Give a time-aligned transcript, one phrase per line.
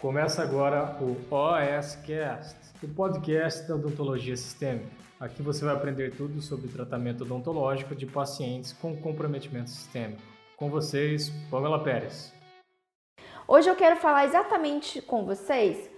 [0.00, 4.88] Começa agora o OSCast, o podcast da odontologia sistêmica.
[5.20, 10.22] Aqui você vai aprender tudo sobre tratamento odontológico de pacientes com comprometimento sistêmico.
[10.56, 12.32] Com vocês, Pamela Pérez.
[13.46, 15.90] Hoje eu quero falar exatamente com vocês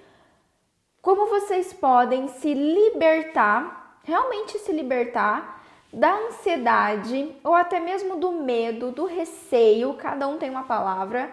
[1.00, 5.62] como vocês podem se libertar, realmente se libertar
[5.93, 11.33] da ansiedade ou até mesmo do medo, do receio, cada um tem uma palavra,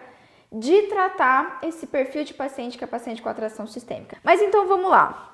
[0.52, 4.18] de tratar esse perfil de paciente que é paciente com atração sistêmica.
[4.22, 5.28] Mas então vamos lá.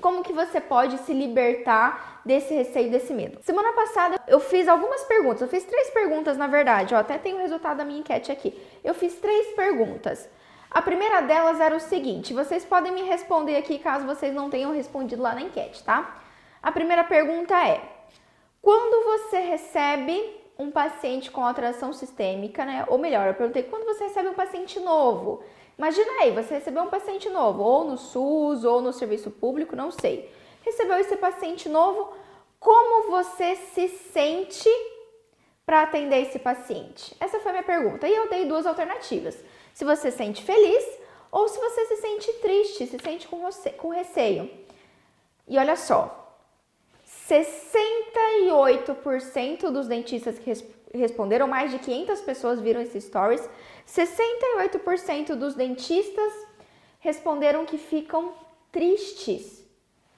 [0.00, 3.38] Como que você pode se libertar desse receio, desse medo?
[3.42, 7.36] Semana passada eu fiz algumas perguntas, eu fiz três perguntas na verdade, eu até tenho
[7.38, 8.56] o resultado da minha enquete aqui.
[8.84, 10.28] Eu fiz três perguntas.
[10.70, 14.72] A primeira delas era o seguinte: vocês podem me responder aqui caso vocês não tenham
[14.72, 16.20] respondido lá na enquete, tá?
[16.62, 17.80] A primeira pergunta é:
[18.60, 22.84] quando você recebe um paciente com alteração sistêmica, né?
[22.88, 25.40] Ou melhor, eu perguntei quando você recebe um paciente novo.
[25.78, 29.92] Imagina aí, você recebeu um paciente novo, ou no SUS, ou no serviço público, não
[29.92, 30.28] sei.
[30.62, 32.12] Recebeu esse paciente novo,
[32.58, 34.68] como você se sente
[35.64, 37.16] para atender esse paciente?
[37.20, 38.08] Essa foi a minha pergunta.
[38.08, 39.38] E eu dei duas alternativas.
[39.72, 40.84] Se você se sente feliz
[41.30, 44.50] ou se você se sente triste, se sente com, você, com receio.
[45.46, 46.27] E olha só,
[47.28, 50.50] 68% dos dentistas que
[50.94, 53.46] responderam, mais de 500 pessoas viram esses stories,
[53.86, 56.32] 68% dos dentistas
[57.00, 58.32] responderam que ficam
[58.72, 59.62] tristes,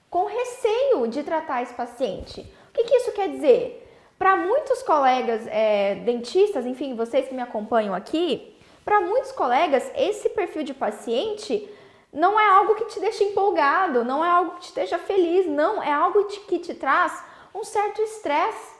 [0.09, 2.39] com receio de tratar esse paciente.
[2.69, 3.89] O que, que isso quer dizer?
[4.17, 10.29] Para muitos colegas é, dentistas, enfim, vocês que me acompanham aqui, para muitos colegas, esse
[10.29, 11.69] perfil de paciente
[12.11, 15.81] não é algo que te deixa empolgado, não é algo que te deixa feliz, não,
[15.81, 17.23] é algo que te traz
[17.55, 18.73] um certo estresse,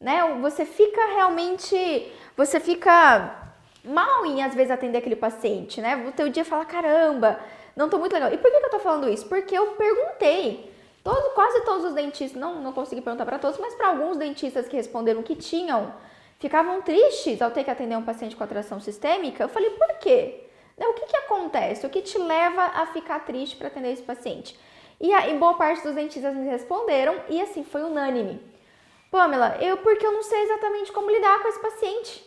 [0.00, 0.38] né?
[0.40, 3.52] Você fica realmente, você fica
[3.84, 6.04] mal em às vezes atender aquele paciente, né?
[6.08, 7.38] O teu dia fala, caramba,
[7.76, 8.32] não tô muito legal.
[8.32, 9.26] E por que, que eu tô falando isso?
[9.28, 10.72] Porque eu perguntei,
[11.04, 14.66] todo, quase todos os dentistas, não, não consegui perguntar para todos, mas para alguns dentistas
[14.66, 15.94] que responderam que tinham,
[16.40, 20.48] ficavam tristes ao ter que atender um paciente com atração sistêmica, eu falei, por quê?
[20.76, 21.86] Né, o que, que acontece?
[21.86, 24.58] O que te leva a ficar triste para atender esse paciente?
[25.00, 28.40] E aí, boa parte dos dentistas me responderam e assim, foi unânime.
[29.10, 32.24] Pamela, eu porque eu não sei exatamente como lidar com esse paciente.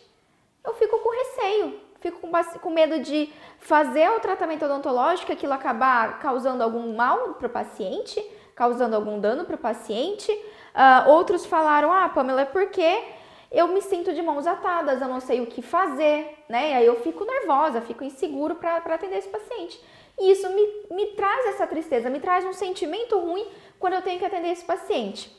[0.64, 2.30] Eu fico com receio, fico com,
[2.60, 8.22] com medo de fazer o tratamento odontológico, aquilo acabar causando algum mal para o paciente,
[8.54, 10.30] causando algum dano para o paciente.
[10.30, 13.02] Uh, outros falaram, ah, Pamela, é porque
[13.50, 16.70] eu me sinto de mãos atadas, eu não sei o que fazer, né?
[16.70, 19.80] E aí eu fico nervosa, fico inseguro para atender esse paciente.
[20.18, 23.46] E isso me, me traz essa tristeza, me traz um sentimento ruim
[23.78, 25.30] quando eu tenho que atender esse paciente.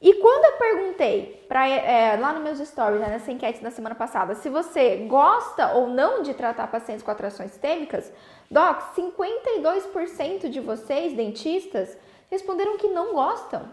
[0.00, 3.94] E quando eu perguntei pra, é, lá nos meus stories, né, nessa enquete da semana
[3.94, 8.12] passada, se você gosta ou não de tratar pacientes com atrações sistêmicas,
[8.50, 11.96] Doc, 52% de vocês, dentistas,
[12.30, 13.68] responderam que não gostam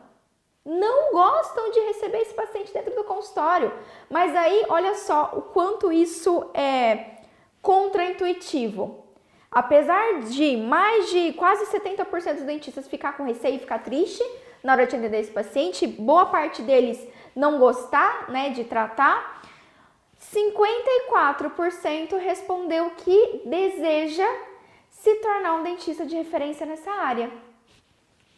[0.65, 3.73] não gostam de receber esse paciente dentro do consultório.
[4.09, 7.17] Mas aí, olha só o quanto isso é
[7.61, 9.03] contraintuitivo.
[9.51, 14.23] Apesar de mais de quase 70% dos dentistas ficar com receio e ficar triste
[14.63, 19.41] na hora de atender esse paciente, boa parte deles não gostar, né, de tratar,
[20.19, 24.27] 54% respondeu que deseja
[24.89, 27.29] se tornar um dentista de referência nessa área.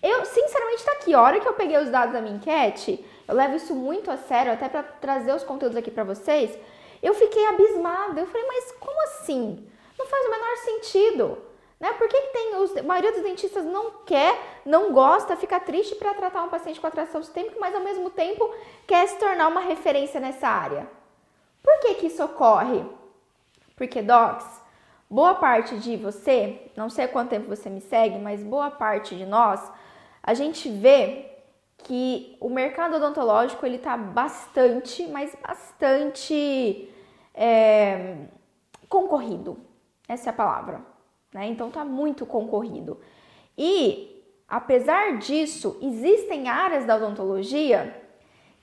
[0.05, 1.15] Eu, sinceramente, tá aqui.
[1.15, 4.17] A hora que eu peguei os dados da minha enquete, eu levo isso muito a
[4.17, 6.55] sério, até para trazer os conteúdos aqui para vocês.
[7.01, 8.21] Eu fiquei abismada.
[8.21, 9.67] Eu falei, mas como assim?
[9.97, 11.37] Não faz o menor sentido.
[11.79, 11.91] Né?
[11.93, 15.95] Por que, que tem os, a maioria dos dentistas não quer, não gosta, fica triste
[15.95, 18.47] para tratar um paciente com atração sistêmica, mas ao mesmo tempo
[18.85, 20.87] quer se tornar uma referência nessa área?
[21.63, 22.85] Por que, que isso ocorre?
[23.75, 24.61] Porque, docs,
[25.09, 29.15] boa parte de você, não sei há quanto tempo você me segue, mas boa parte
[29.15, 29.59] de nós
[30.25, 31.29] a gente vê
[31.77, 36.89] que o mercado odontológico ele está bastante, mas bastante
[37.31, 38.17] é,
[38.89, 39.55] concorrido.
[40.07, 40.81] Essa é a palavra.
[41.31, 41.45] Né?
[41.45, 42.99] Então está muito concorrido.
[43.55, 48.01] E apesar disso, existem áreas da odontologia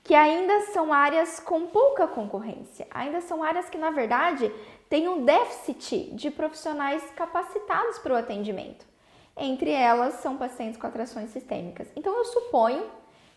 [0.03, 4.51] que ainda são áreas com pouca concorrência, ainda são áreas que, na verdade,
[4.89, 8.85] têm um déficit de profissionais capacitados para o atendimento.
[9.35, 11.87] Entre elas são pacientes com atrações sistêmicas.
[11.95, 12.89] Então eu suponho,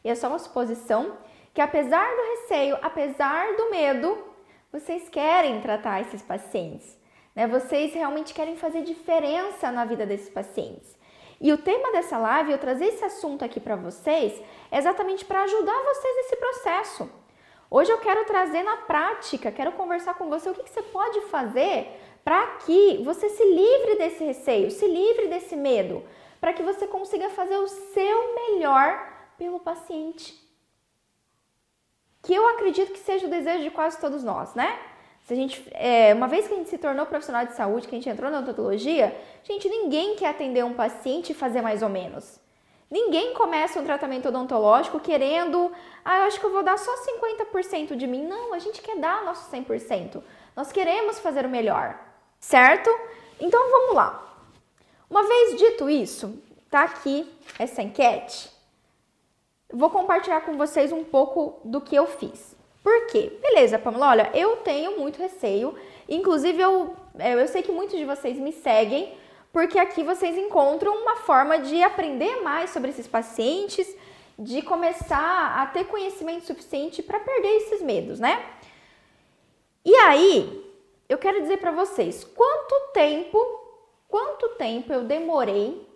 [0.05, 1.17] e é só uma suposição,
[1.55, 4.19] que apesar do receio, apesar do medo,
[4.71, 6.99] vocês querem tratar esses pacientes.
[7.35, 7.47] Né?
[7.47, 10.97] Vocês realmente querem fazer diferença na vida desses pacientes.
[11.41, 14.41] E o tema dessa live, eu trazer esse assunto aqui para vocês,
[14.71, 17.11] é exatamente para ajudar vocês nesse processo.
[17.71, 21.21] Hoje eu quero trazer na prática, quero conversar com você o que, que você pode
[21.23, 26.03] fazer para que você se livre desse receio, se livre desse medo,
[26.41, 28.99] para que você consiga fazer o seu melhor
[29.39, 30.35] pelo paciente.
[32.25, 34.77] Que eu acredito que seja o desejo de quase todos nós, né?
[35.21, 37.95] Se a gente, é, uma vez que a gente se tornou profissional de saúde, que
[37.95, 41.89] a gente entrou na odontologia, gente, ninguém quer atender um paciente e fazer mais ou
[41.89, 42.41] menos.
[42.91, 45.71] Ninguém começa um tratamento odontológico querendo,
[46.05, 46.91] ah, eu acho que eu vou dar só
[47.53, 48.27] 50% de mim.
[48.27, 50.21] Não, a gente quer dar nosso 100%.
[50.57, 52.06] Nós queremos fazer o melhor,
[52.47, 52.89] certo?
[53.41, 54.23] Então vamos lá.
[55.11, 56.41] Uma vez dito isso,
[56.71, 57.29] tá aqui
[57.59, 58.49] essa enquete.
[59.73, 62.55] Vou compartilhar com vocês um pouco do que eu fiz.
[62.85, 63.37] Por quê?
[63.43, 65.75] Beleza, Pamela, olha, eu tenho muito receio.
[66.09, 69.13] Inclusive, eu, é, eu sei que muitos de vocês me seguem
[69.53, 73.89] porque aqui vocês encontram uma forma de aprender mais sobre esses pacientes,
[74.39, 78.45] de começar a ter conhecimento suficiente para perder esses medos, né?
[79.85, 80.66] E aí,
[81.09, 83.39] eu quero dizer para vocês, quanto tempo,
[84.09, 85.87] quanto tempo eu demorei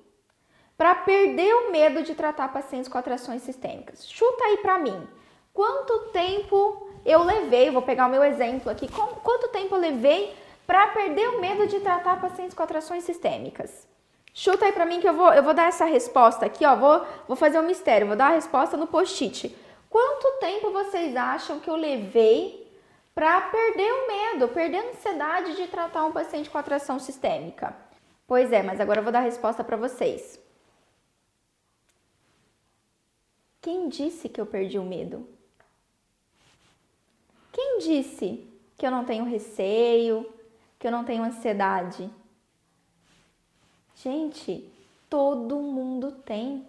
[0.76, 4.08] para perder o medo de tratar pacientes com atrações sistêmicas?
[4.08, 5.06] Chuta aí para mim.
[5.52, 10.34] Quanto tempo eu levei, vou pegar o meu exemplo aqui, quanto tempo eu levei
[10.66, 13.88] para perder o medo de tratar pacientes com atrações sistêmicas?
[14.32, 17.04] Chuta aí para mim que eu vou, eu vou dar essa resposta aqui, ó, vou,
[17.26, 19.54] vou fazer um mistério, vou dar a resposta no post-it.
[19.88, 22.59] Quanto tempo vocês acham que eu levei
[23.20, 27.76] para perder o medo, perder a ansiedade de tratar um paciente com atração sistêmica?
[28.26, 30.40] Pois é, mas agora eu vou dar a resposta para vocês.
[33.60, 35.28] Quem disse que eu perdi o medo?
[37.52, 38.42] Quem disse
[38.78, 40.26] que eu não tenho receio,
[40.78, 42.10] que eu não tenho ansiedade?
[43.96, 44.66] Gente,
[45.10, 46.66] todo mundo tem.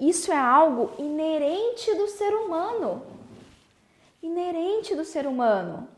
[0.00, 3.21] Isso é algo inerente do ser humano.
[4.22, 5.88] Inerente do ser humano.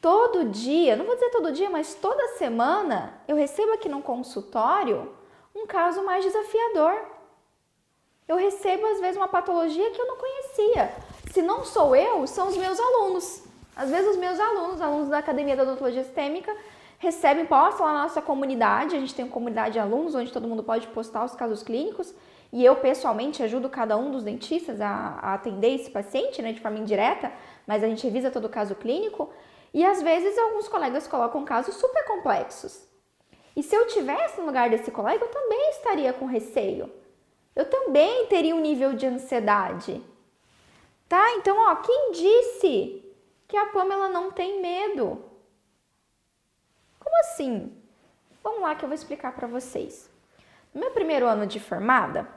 [0.00, 5.10] Todo dia, não vou dizer todo dia, mas toda semana eu recebo aqui no consultório
[5.54, 7.00] um caso mais desafiador.
[8.28, 10.94] Eu recebo às vezes uma patologia que eu não conhecia.
[11.32, 13.42] Se não sou eu, são os meus alunos.
[13.74, 16.54] Às vezes os meus alunos, alunos da Academia da Odontologia Sistêmica,
[16.98, 20.62] recebem, postam na nossa comunidade, a gente tem uma comunidade de alunos onde todo mundo
[20.62, 22.14] pode postar os casos clínicos
[22.52, 26.60] e eu pessoalmente ajudo cada um dos dentistas a, a atender esse paciente, né, de
[26.60, 27.32] forma indireta,
[27.66, 29.30] mas a gente revisa todo o caso clínico
[29.74, 32.86] e às vezes alguns colegas colocam casos super complexos.
[33.54, 36.90] E se eu tivesse no lugar desse colega, eu também estaria com receio.
[37.54, 40.02] Eu também teria um nível de ansiedade.
[41.08, 41.32] Tá?
[41.32, 43.02] Então, ó, quem disse
[43.48, 45.24] que a Pamela não tem medo.
[46.98, 47.72] Como assim?
[48.42, 50.10] Vamos lá que eu vou explicar para vocês.
[50.76, 52.28] Meu primeiro ano de formada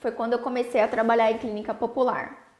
[0.00, 2.54] foi quando eu comecei a trabalhar em clínica popular.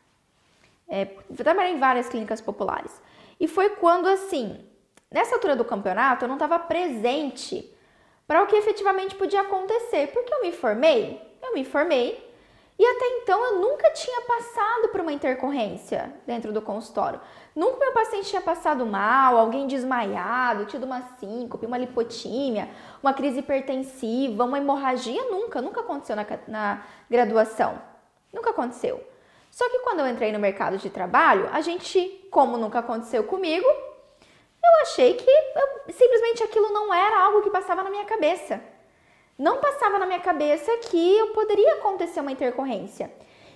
[0.88, 1.04] É,
[1.36, 2.90] trabalhei em várias clínicas populares.
[3.38, 4.66] E foi quando, assim,
[5.10, 7.70] nessa altura do campeonato, eu não estava presente
[8.26, 10.06] para o que efetivamente podia acontecer.
[10.06, 12.29] Porque eu me formei, eu me formei
[12.80, 17.20] e até então eu nunca tinha passado por uma intercorrência dentro do consultório.
[17.54, 22.70] Nunca meu paciente tinha passado mal, alguém desmaiado, tido uma síncope, uma lipotímia,
[23.02, 27.78] uma crise hipertensiva, uma hemorragia, nunca, nunca aconteceu na, na graduação.
[28.32, 29.06] Nunca aconteceu.
[29.50, 33.66] Só que quando eu entrei no mercado de trabalho, a gente, como nunca aconteceu comigo,
[33.66, 38.58] eu achei que eu, simplesmente aquilo não era algo que passava na minha cabeça
[39.40, 43.10] não passava na minha cabeça que eu poderia acontecer uma intercorrência.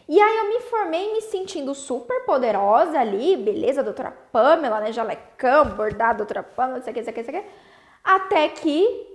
[0.09, 5.67] E aí eu me formei me sentindo super poderosa ali, beleza, doutora Pamela, né, jalecão,
[5.77, 7.45] bordado, doutora Pamela, o que, não sei o que, o que,
[8.03, 9.07] até que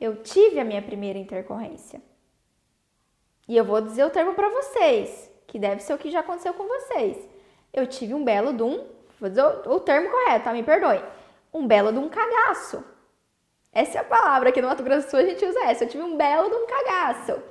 [0.00, 2.02] eu tive a minha primeira intercorrência.
[3.46, 6.52] E eu vou dizer o termo para vocês, que deve ser o que já aconteceu
[6.54, 7.16] com vocês.
[7.72, 8.88] Eu tive um belo de um,
[9.20, 10.52] vou dizer o, o termo correto, tá?
[10.52, 11.00] Me perdoe.
[11.54, 12.84] Um belo de um cagaço.
[13.72, 15.84] Essa é a palavra, aqui no Mato Grosso do Sul a gente usa essa.
[15.84, 17.42] Eu tive um belo de um cagaço.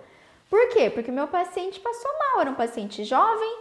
[0.49, 0.89] Por quê?
[0.89, 3.57] Porque meu paciente passou mal, era um paciente jovem,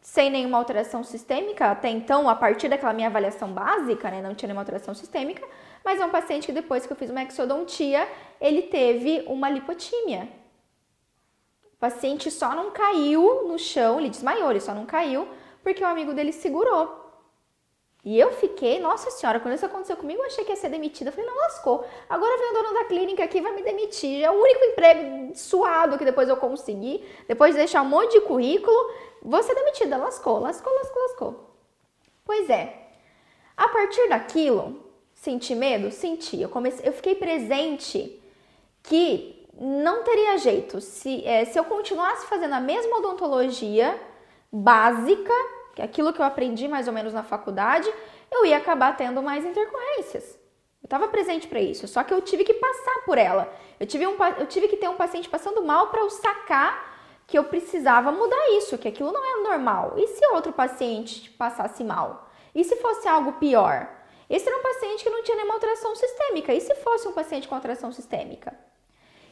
[0.00, 4.46] sem nenhuma alteração sistêmica, até então, a partir daquela minha avaliação básica, né, não tinha
[4.46, 5.44] nenhuma alteração sistêmica,
[5.84, 8.06] mas é um paciente que depois que eu fiz uma exodontia,
[8.40, 10.28] ele teve uma lipotímia.
[11.74, 15.26] O paciente só não caiu no chão, ele desmaiou, ele só não caiu
[15.62, 16.99] porque o amigo dele segurou.
[18.02, 21.10] E eu fiquei, nossa senhora, quando isso aconteceu comigo, eu achei que ia ser demitida.
[21.10, 21.84] Eu falei, não, lascou.
[22.08, 24.24] Agora vem o dono da clínica aqui vai me demitir.
[24.24, 27.04] É o único emprego suado que depois eu consegui.
[27.28, 28.76] Depois de deixar um monte de currículo,
[29.22, 29.98] vou ser demitida.
[29.98, 31.50] Lascou, lascou, lascou, lascou.
[32.24, 32.74] Pois é.
[33.54, 35.90] A partir daquilo, senti medo?
[35.90, 36.40] Senti.
[36.40, 38.18] Eu, comecei, eu fiquei presente
[38.82, 40.80] que não teria jeito.
[40.80, 44.00] Se, é, se eu continuasse fazendo a mesma odontologia
[44.50, 45.34] básica,
[45.80, 47.90] que aquilo que eu aprendi mais ou menos na faculdade,
[48.30, 50.38] eu ia acabar tendo mais intercorrências.
[50.82, 53.52] Eu estava presente para isso, só que eu tive que passar por ela.
[53.78, 56.90] Eu tive, um, eu tive que ter um paciente passando mal para eu sacar
[57.26, 59.94] que eu precisava mudar isso, que aquilo não é normal.
[59.96, 62.28] E se outro paciente passasse mal?
[62.54, 63.88] E se fosse algo pior?
[64.28, 66.52] Esse era um paciente que não tinha nenhuma alteração sistêmica.
[66.52, 68.52] E se fosse um paciente com alteração sistêmica?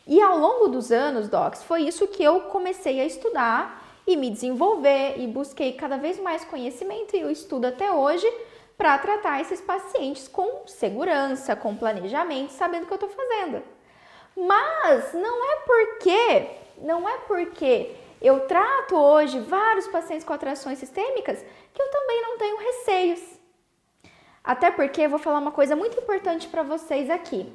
[0.06, 4.30] E ao longo dos anos, docs, foi isso que eu comecei a estudar e me
[4.30, 8.26] desenvolver e busquei cada vez mais conhecimento e eu estudo até hoje
[8.74, 13.62] para tratar esses pacientes com segurança, com planejamento, sabendo o que eu estou fazendo.
[14.34, 21.44] Mas não é porque, não é porque eu trato hoje vários pacientes com atrações sistêmicas
[21.74, 23.20] que eu também não tenho receios.
[24.42, 27.52] Até porque eu vou falar uma coisa muito importante para vocês aqui.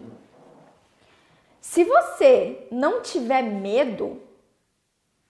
[1.59, 4.21] Se você não tiver medo,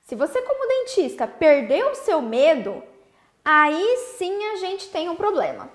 [0.03, 2.83] se você como dentista perdeu o seu medo,
[3.43, 5.69] aí sim a gente tem um problema.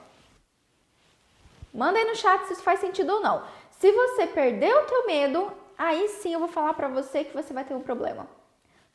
[1.73, 3.42] Manda aí no chat se isso faz sentido ou não.
[3.70, 7.54] Se você perdeu o teu medo, aí sim eu vou falar para você que você
[7.54, 8.28] vai ter um problema.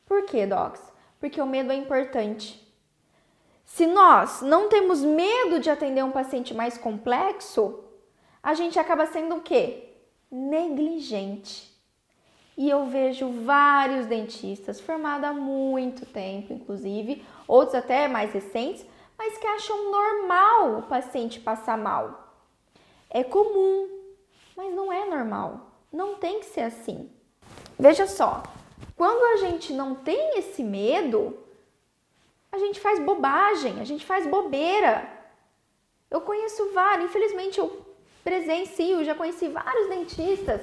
[0.06, 0.82] Por quê, docs?
[1.18, 2.62] Porque o medo é importante.
[3.64, 7.82] Se nós não temos medo de atender um paciente mais complexo,
[8.42, 9.94] a gente acaba sendo o quê?
[10.30, 11.73] Negligente.
[12.56, 18.86] E eu vejo vários dentistas formados há muito tempo, inclusive, outros até mais recentes,
[19.18, 22.32] mas que acham normal o paciente passar mal.
[23.10, 23.88] É comum,
[24.56, 25.72] mas não é normal.
[25.92, 27.10] Não tem que ser assim.
[27.78, 28.42] Veja só,
[28.96, 31.36] quando a gente não tem esse medo,
[32.52, 35.08] a gente faz bobagem, a gente faz bobeira.
[36.08, 37.84] Eu conheço vários, infelizmente eu
[38.22, 40.60] presencio, já conheci vários dentistas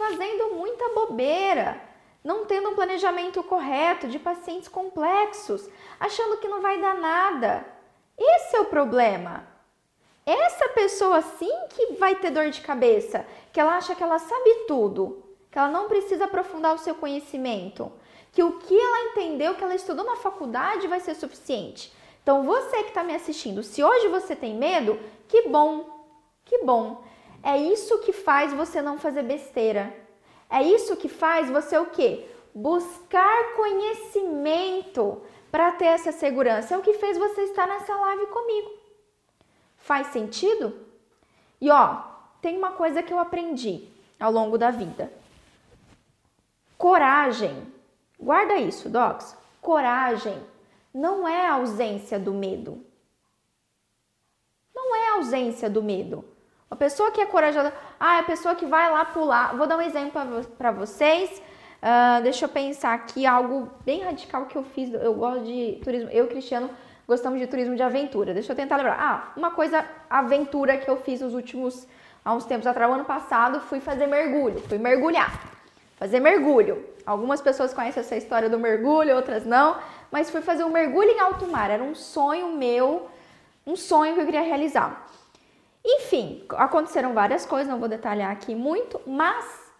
[0.00, 1.78] fazendo muita bobeira,
[2.24, 5.68] não tendo um planejamento correto de pacientes complexos,
[6.00, 7.66] achando que não vai dar nada.
[8.16, 9.46] Esse é o problema.
[10.24, 14.64] Essa pessoa sim que vai ter dor de cabeça, que ela acha que ela sabe
[14.66, 17.92] tudo, que ela não precisa aprofundar o seu conhecimento,
[18.32, 21.92] que o que ela entendeu, que ela estudou na faculdade vai ser suficiente.
[22.22, 25.84] Então, você que está me assistindo, se hoje você tem medo, que bom,
[26.46, 27.02] que bom.
[27.42, 29.94] É isso que faz você não fazer besteira.
[30.48, 32.26] É isso que faz você o quê?
[32.54, 36.74] Buscar conhecimento para ter essa segurança.
[36.74, 38.70] É o que fez você estar nessa live comigo.
[39.78, 40.74] Faz sentido?
[41.60, 42.02] E ó,
[42.40, 45.12] tem uma coisa que eu aprendi ao longo da vida.
[46.76, 47.72] Coragem.
[48.18, 49.36] Guarda isso, docs.
[49.60, 50.38] Coragem
[50.92, 52.84] não é a ausência do medo.
[54.74, 56.24] Não é a ausência do medo.
[56.70, 59.56] A pessoa que é corajosa, ah, é a pessoa que vai lá pular.
[59.56, 60.22] Vou dar um exemplo
[60.56, 61.42] para vocês.
[61.82, 64.92] Uh, deixa eu pensar aqui algo bem radical que eu fiz.
[64.94, 66.08] Eu gosto de turismo.
[66.10, 66.70] Eu, Cristiano,
[67.08, 68.32] gostamos de turismo de aventura.
[68.32, 68.96] Deixa eu tentar lembrar.
[69.00, 71.88] Ah, uma coisa aventura que eu fiz nos últimos,
[72.24, 75.42] há uns tempos atrás, ano passado, fui fazer mergulho, fui mergulhar.
[75.96, 76.86] Fazer mergulho.
[77.04, 79.76] Algumas pessoas conhecem essa história do mergulho, outras não,
[80.08, 81.68] mas fui fazer um mergulho em alto mar.
[81.68, 83.10] Era um sonho meu,
[83.66, 85.10] um sonho que eu queria realizar.
[85.84, 89.72] Enfim, aconteceram várias coisas, não vou detalhar aqui muito, mas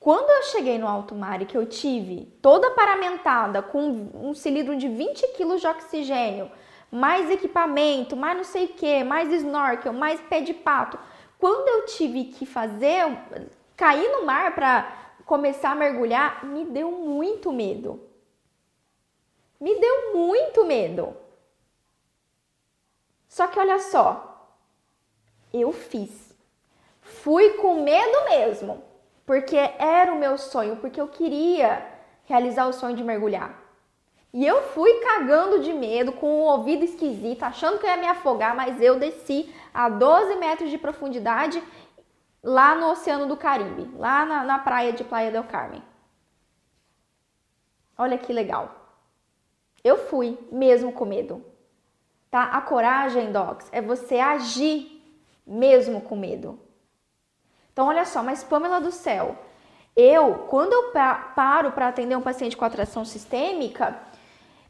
[0.00, 4.76] quando eu cheguei no alto mar e que eu tive toda paramentada com um cilindro
[4.76, 6.50] de 20 kg de oxigênio,
[6.90, 10.98] mais equipamento, mais não sei o que, mais snorkel, mais pé de pato,
[11.38, 13.04] quando eu tive que fazer,
[13.76, 14.92] cair no mar para
[15.24, 18.00] começar a mergulhar, me deu muito medo.
[19.60, 21.16] Me deu muito medo.
[23.28, 24.31] Só que olha só,
[25.52, 26.34] eu fiz.
[27.00, 28.82] Fui com medo mesmo
[29.24, 31.86] porque era o meu sonho, porque eu queria
[32.24, 33.60] realizar o sonho de mergulhar.
[34.32, 38.06] E eu fui cagando de medo, com o ouvido esquisito, achando que eu ia me
[38.06, 41.62] afogar, mas eu desci a 12 metros de profundidade
[42.42, 45.82] lá no Oceano do Caribe, lá na, na praia de Playa del Carmen.
[47.96, 48.70] Olha que legal.
[49.84, 51.44] Eu fui mesmo com medo.
[52.30, 52.44] Tá?
[52.44, 54.91] A coragem, docs, é você agir
[55.46, 56.58] mesmo com medo.
[57.72, 59.36] Então, olha só, mas Pamela do céu,
[59.96, 60.92] eu, quando eu
[61.34, 63.98] paro para atender um paciente com atração sistêmica,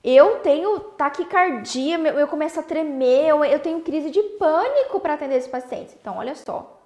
[0.04, 5.48] eu tenho taquicardia, eu começo a tremer, eu tenho crise de pânico para atender esse
[5.48, 5.96] paciente.
[6.00, 6.80] Então, olha só,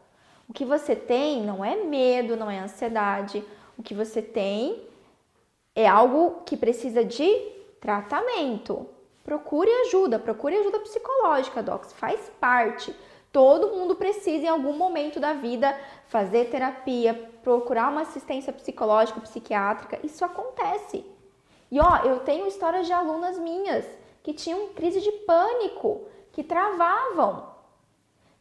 [0.49, 3.43] o que você tem não é medo, não é ansiedade,
[3.78, 4.83] o que você tem
[5.75, 7.26] é algo que precisa de
[7.81, 8.87] tratamento.
[9.25, 12.95] Procure ajuda, procure ajuda psicológica, docs, faz parte.
[13.37, 17.12] Todo mundo precisa, em algum momento da vida, fazer terapia,
[17.43, 20.00] procurar uma assistência psicológica, psiquiátrica.
[20.02, 21.05] Isso acontece.
[21.71, 23.85] E ó, eu tenho histórias de alunas minhas
[24.23, 27.52] que tinham crise de pânico, que travavam.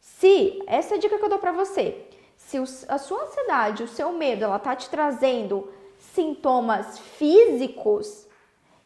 [0.00, 2.56] Se, essa é a dica que eu dou para você, se
[2.88, 8.26] a sua ansiedade, o seu medo, ela tá te trazendo sintomas físicos,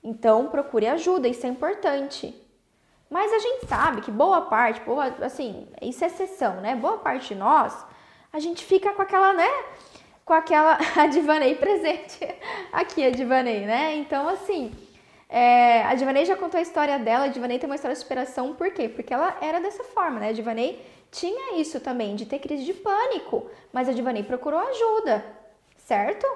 [0.02, 2.49] então procure ajuda, isso é importante.
[3.10, 6.76] Mas a gente sabe que boa parte, boa, assim, isso é exceção, né?
[6.76, 7.84] Boa parte de nós,
[8.32, 9.48] a gente fica com aquela, né?
[10.24, 10.78] Com aquela.
[10.96, 12.20] A Divanei presente.
[12.72, 13.96] Aqui, a Divanei, né?
[13.96, 14.72] Então, assim.
[15.28, 18.52] É, a Divanei já contou a história dela, a Divanei tem uma história de superação,
[18.52, 18.88] por quê?
[18.88, 20.30] Porque ela era dessa forma, né?
[20.30, 25.24] A Divanei tinha isso também, de ter crise de pânico, mas a Divanei procurou ajuda,
[25.76, 26.26] certo?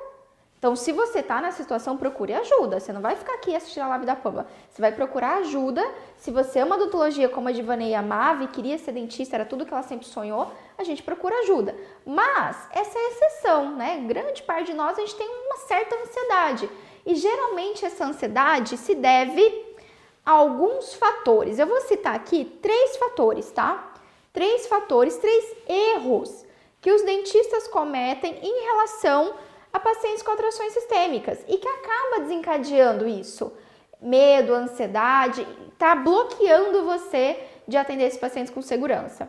[0.64, 2.80] Então, se você está nessa situação, procure ajuda.
[2.80, 4.46] Você não vai ficar aqui assistindo a live da Pamba.
[4.70, 5.86] Você vai procurar ajuda.
[6.16, 9.74] Se você ama odontologia como a Divanei amava e queria ser dentista, era tudo que
[9.74, 11.76] ela sempre sonhou, a gente procura ajuda.
[12.06, 14.04] Mas essa é a exceção, né?
[14.08, 16.70] Grande parte de nós a gente tem uma certa ansiedade.
[17.04, 19.76] E geralmente essa ansiedade se deve
[20.24, 21.58] a alguns fatores.
[21.58, 23.92] Eu vou citar aqui três fatores, tá?
[24.32, 26.42] Três fatores, três erros
[26.80, 29.34] que os dentistas cometem em relação
[29.74, 33.52] a pacientes com atrações sistêmicas e que acaba desencadeando isso.
[34.00, 35.44] Medo, ansiedade,
[35.76, 39.28] tá bloqueando você de atender esses pacientes com segurança.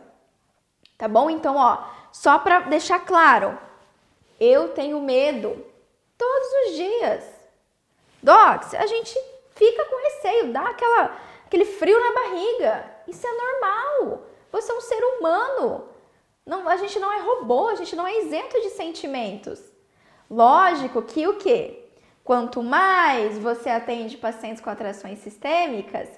[0.96, 1.28] Tá bom?
[1.28, 3.58] Então, ó, só para deixar claro,
[4.38, 5.66] eu tenho medo
[6.16, 7.24] todos os dias.
[8.22, 9.18] Docs, a gente
[9.56, 12.84] fica com receio, dá aquela, aquele frio na barriga.
[13.08, 14.22] Isso é normal.
[14.52, 15.88] Você é um ser humano.
[16.46, 19.75] Não, a gente não é robô, a gente não é isento de sentimentos.
[20.30, 21.84] Lógico que o quê?
[22.24, 26.08] Quanto mais você atende pacientes com atrações sistêmicas,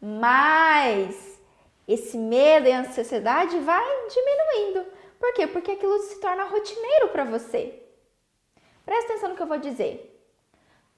[0.00, 1.38] mais
[1.86, 4.86] esse medo e ansiedade vai diminuindo.
[5.18, 5.46] Por quê?
[5.46, 7.82] Porque aquilo se torna rotineiro para você.
[8.84, 10.18] Presta atenção no que eu vou dizer.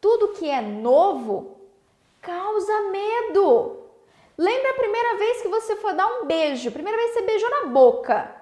[0.01, 1.61] Tudo que é novo
[2.21, 3.81] causa medo.
[4.37, 6.71] Lembra a primeira vez que você for dar um beijo?
[6.71, 8.40] Primeira vez que você beijou na boca.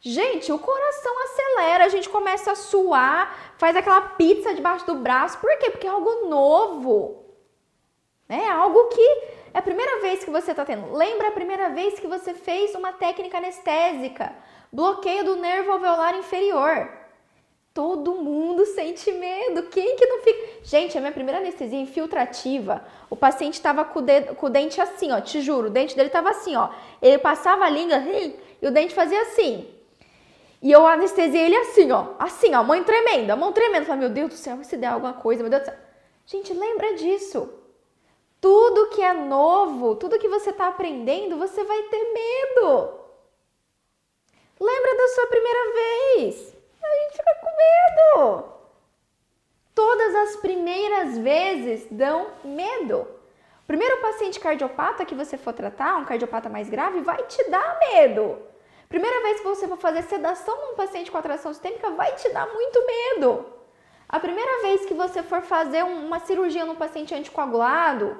[0.00, 5.38] Gente, o coração acelera, a gente começa a suar, faz aquela pizza debaixo do braço.
[5.38, 5.70] Por quê?
[5.70, 7.24] Porque é algo novo.
[8.28, 9.02] É algo que
[9.52, 10.92] é a primeira vez que você está tendo.
[10.92, 14.34] Lembra a primeira vez que você fez uma técnica anestésica?
[14.72, 16.92] Bloqueio do nervo alveolar inferior.
[17.74, 19.64] Todo mundo sente medo.
[19.64, 20.48] Quem que não fica?
[20.62, 24.00] Gente, a minha primeira anestesia infiltrativa, o paciente estava com,
[24.36, 26.70] com, o dente assim, ó, te juro, o dente dele estava assim, ó.
[27.00, 27.96] Ele passava a língua
[28.60, 29.77] e o dente fazia assim.
[30.60, 32.14] E eu anestesiei ele assim, ó.
[32.18, 33.86] Assim, ó, mãe tremenda, mão tremenda.
[33.86, 35.78] Falei, meu Deus do céu, se der alguma coisa, meu Deus do céu.
[36.26, 37.48] Gente, lembra disso.
[38.40, 42.98] Tudo que é novo, tudo que você está aprendendo, você vai ter medo.
[44.60, 46.54] Lembra da sua primeira vez?
[46.82, 48.44] A gente fica com medo.
[49.74, 53.06] Todas as primeiras vezes dão medo.
[53.66, 58.38] Primeiro paciente cardiopata que você for tratar, um cardiopata mais grave, vai te dar medo.
[58.88, 62.46] Primeira vez que você for fazer sedação num paciente com atração sistêmica vai te dar
[62.46, 63.44] muito medo.
[64.08, 68.16] A primeira vez que você for fazer uma cirurgia num paciente anticoagulado,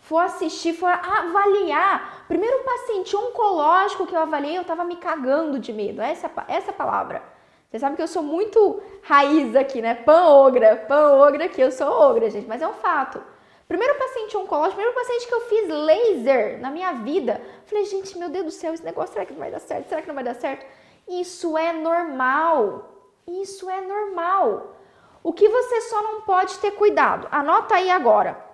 [0.00, 2.24] for assistir, for avaliar.
[2.28, 6.02] Primeiro paciente oncológico que eu avaliei, eu tava me cagando de medo.
[6.02, 7.22] Essa, essa palavra.
[7.70, 9.94] Você sabe que eu sou muito raiz aqui, né?
[9.94, 13.22] Pan-ogra, pan-ogra aqui, eu sou ogra, gente, mas é um fato.
[13.70, 17.40] Primeiro paciente oncológico, primeiro paciente que eu fiz laser na minha vida.
[17.66, 19.88] Falei, gente, meu Deus do céu, esse negócio será que não vai dar certo?
[19.88, 20.66] Será que não vai dar certo?
[21.06, 23.12] Isso é normal.
[23.28, 24.76] Isso é normal.
[25.22, 28.44] O que você só não pode ter cuidado, anota aí agora,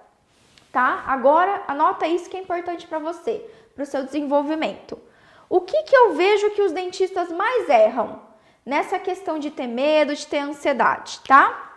[0.70, 1.04] tá?
[1.06, 3.42] Agora, anota isso que é importante para você,
[3.74, 5.00] para o seu desenvolvimento.
[5.48, 8.20] O que, que eu vejo que os dentistas mais erram
[8.66, 11.72] nessa questão de ter medo, de ter ansiedade, tá?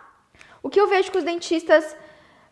[0.62, 1.96] O que eu vejo que os dentistas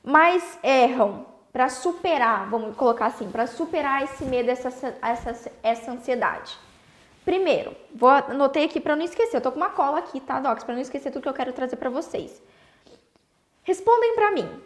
[0.03, 4.69] mais erram para superar, vamos colocar assim, para superar esse medo, essa,
[5.03, 6.59] essa, essa ansiedade?
[7.25, 10.65] Primeiro, vou anotei aqui para não esquecer, eu tô com uma cola aqui, tá, Docs,
[10.65, 12.41] para não esquecer tudo que eu quero trazer para vocês.
[13.63, 14.63] Respondem para mim.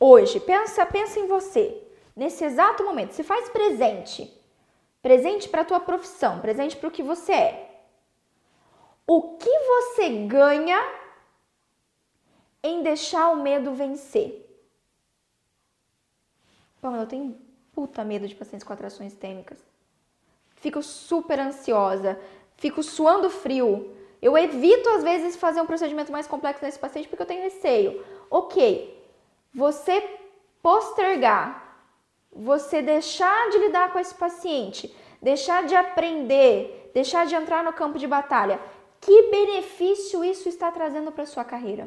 [0.00, 1.80] Hoje, pensa, pensa em você.
[2.16, 4.32] Nesse exato momento, se faz presente.
[5.00, 7.70] Presente para a tua profissão, presente para o que você é.
[9.06, 10.82] O que você ganha
[12.64, 14.40] em deixar o medo vencer.
[16.80, 17.38] Bom, eu tenho
[17.74, 19.58] puta medo de pacientes com atrações têmicas.
[20.56, 22.18] Fico super ansiosa,
[22.56, 23.94] fico suando frio.
[24.22, 28.02] Eu evito, às vezes, fazer um procedimento mais complexo nesse paciente porque eu tenho receio.
[28.30, 28.98] Ok,
[29.52, 30.00] você
[30.62, 31.84] postergar,
[32.32, 37.98] você deixar de lidar com esse paciente, deixar de aprender, deixar de entrar no campo
[37.98, 38.58] de batalha,
[39.02, 41.86] que benefício isso está trazendo para sua carreira?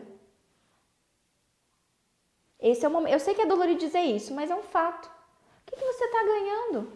[2.60, 3.13] Esse é o momento.
[3.13, 5.06] Eu sei que é dolorido dizer isso, mas é um fato.
[5.06, 5.10] O
[5.65, 6.91] que, que você está ganhando?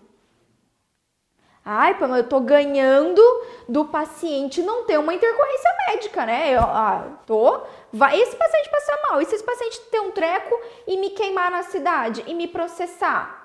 [1.64, 3.22] Ai, Pamela, eu tô ganhando
[3.70, 6.56] do paciente não ter uma intercorrência médica, né?
[6.56, 7.62] Eu ah, tô.
[7.94, 11.52] Vai esse paciente passar mal, e se esse paciente ter um treco e me queimar
[11.52, 13.42] na cidade e me processar?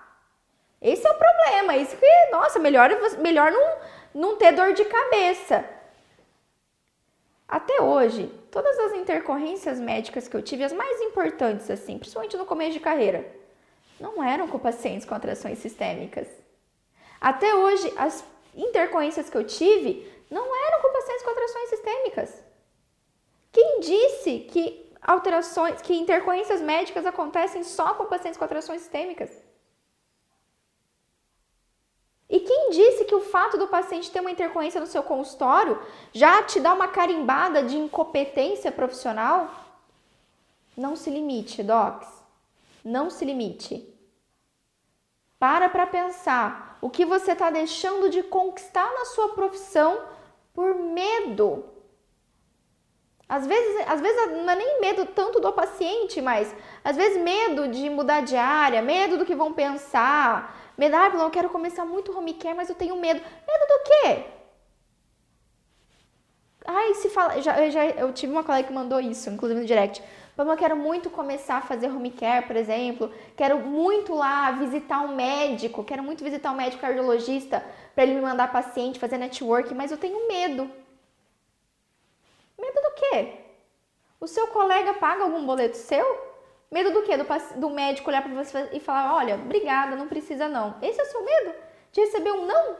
[0.80, 1.76] Esse é o problema.
[1.76, 3.76] Isso que, nossa, melhor, melhor não,
[4.14, 5.75] não ter dor de cabeça.
[7.48, 12.44] Até hoje, todas as intercorrências médicas que eu tive, as mais importantes, assim, principalmente no
[12.44, 13.24] começo de carreira,
[14.00, 16.28] não eram com pacientes com atrações sistêmicas.
[17.20, 22.44] Até hoje, as intercorrências que eu tive não eram com pacientes com alterações sistêmicas.
[23.52, 29.30] Quem disse que alterações, que intercorrências médicas acontecem só com pacientes com alterações sistêmicas?
[32.36, 35.80] E quem disse que o fato do paciente ter uma intercorrência no seu consultório
[36.12, 39.50] já te dá uma carimbada de incompetência profissional?
[40.76, 42.06] Não se limite, docs.
[42.84, 43.88] Não se limite.
[45.38, 49.98] Para para pensar o que você está deixando de conquistar na sua profissão
[50.52, 51.64] por medo.
[53.26, 57.68] Às vezes, às vezes não é nem medo tanto do paciente, mas às vezes medo
[57.68, 62.16] de mudar de área, medo do que vão pensar, medo, ah, eu quero começar muito
[62.16, 63.20] home care, mas eu tenho medo.
[63.20, 64.24] Medo do quê?
[66.64, 69.66] Ai, se fala, já, eu, já, eu tive uma colega que mandou isso, inclusive no
[69.66, 70.02] direct.
[70.36, 73.10] Mas eu quero muito começar a fazer home care, por exemplo.
[73.36, 78.20] Quero muito lá visitar um médico, quero muito visitar um médico cardiologista para ele me
[78.20, 80.70] mandar paciente, fazer network, mas eu tenho medo.
[82.58, 83.34] Medo do quê?
[84.20, 86.35] O seu colega paga algum boleto seu?
[86.70, 87.16] Medo do quê?
[87.16, 87.24] Do,
[87.60, 90.76] do médico olhar para você e falar: olha, obrigada, não precisa não.
[90.82, 91.54] Esse é o seu medo?
[91.92, 92.76] De receber um não?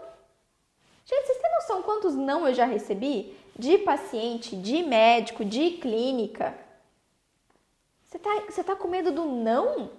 [1.05, 3.38] Gente, vocês têm noção quantos não eu já recebi?
[3.57, 6.66] De paciente, de médico, de clínica
[8.07, 9.90] você tá, você tá com medo do não?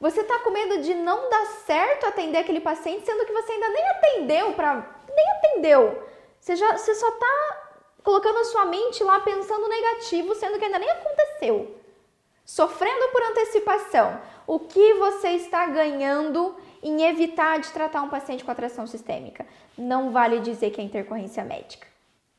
[0.00, 3.68] Você tá com medo de não dar certo atender aquele paciente, sendo que você ainda
[3.68, 4.74] nem atendeu para
[5.08, 6.06] nem atendeu.
[6.38, 7.70] Você já você só tá
[8.04, 11.77] colocando a sua mente lá pensando negativo, sendo que ainda nem aconteceu.
[12.48, 14.18] Sofrendo por antecipação.
[14.46, 19.46] O que você está ganhando em evitar de tratar um paciente com atração sistêmica?
[19.76, 21.86] Não vale dizer que é intercorrência médica.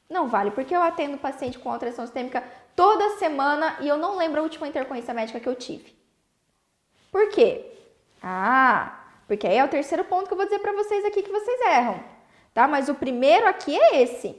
[0.10, 2.43] Não vale, porque eu atendo paciente com atração sistêmica
[2.76, 5.95] toda semana e eu não lembro a última intercorrência médica que eu tive.
[7.12, 7.72] Por quê?
[8.19, 11.32] Ah, porque aí é o terceiro ponto que eu vou dizer para vocês aqui que
[11.32, 12.04] vocês erram,
[12.52, 12.67] tá?
[12.67, 14.36] Mas o primeiro aqui é esse.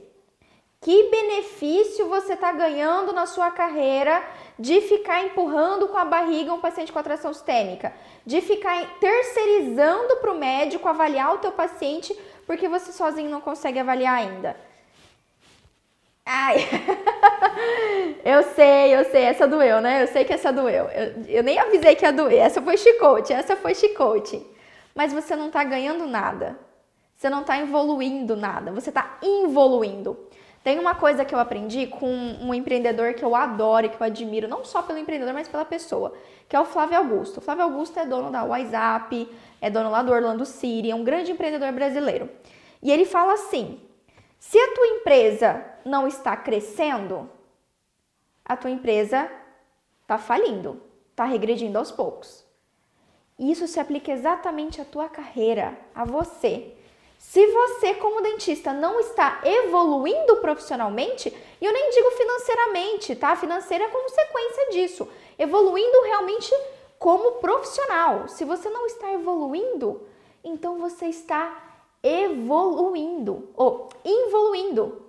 [0.81, 4.19] Que benefício você está ganhando na sua carreira
[4.61, 7.91] de ficar empurrando com a barriga um paciente com atração sistêmica?
[8.25, 13.79] De ficar terceirizando para o médico avaliar o teu paciente porque você sozinho não consegue
[13.79, 14.55] avaliar ainda?
[16.23, 16.57] Ai,
[18.23, 20.03] eu sei, eu sei, essa doeu, né?
[20.03, 20.85] Eu sei que essa doeu.
[20.85, 22.39] Eu, eu nem avisei que ia doer.
[22.39, 24.45] Essa foi chicote, essa foi chicote.
[24.93, 26.57] Mas você não tá ganhando nada.
[27.15, 28.71] Você não tá evoluindo nada.
[28.71, 30.17] Você tá involuindo.
[30.63, 34.05] Tem uma coisa que eu aprendi com um empreendedor que eu adoro e que eu
[34.05, 36.13] admiro, não só pelo empreendedor, mas pela pessoa,
[36.47, 37.37] que é o Flávio Augusto.
[37.37, 39.27] O Flávio Augusto é dono da WhatsApp,
[39.59, 42.29] é dono lá do Orlando City, é um grande empreendedor brasileiro.
[42.81, 43.79] E ele fala assim:
[44.37, 47.27] se a tua empresa não está crescendo,
[48.45, 49.31] a tua empresa
[50.03, 52.45] está falindo, está regredindo aos poucos.
[53.39, 56.75] Isso se aplica exatamente à tua carreira, a você.
[57.21, 61.29] Se você, como dentista, não está evoluindo profissionalmente,
[61.61, 63.35] e eu nem digo financeiramente, tá?
[63.35, 65.07] Financeira é consequência disso.
[65.37, 66.51] Evoluindo realmente
[66.97, 68.27] como profissional.
[68.27, 70.01] Se você não está evoluindo,
[70.43, 71.57] então você está
[72.01, 75.05] evoluindo ou involuindo.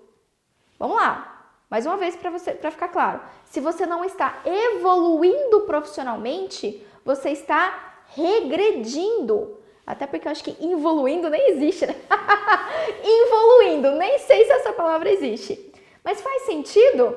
[0.79, 1.51] Vamos lá.
[1.69, 3.23] Mais uma vez para você para ficar claro.
[3.47, 9.62] Se você não está evoluindo profissionalmente, você está regredindo.
[9.87, 11.97] Até porque eu acho que evoluindo nem existe, né?
[13.05, 15.73] Involuindo, nem sei se essa palavra existe.
[16.05, 17.17] Mas faz sentido?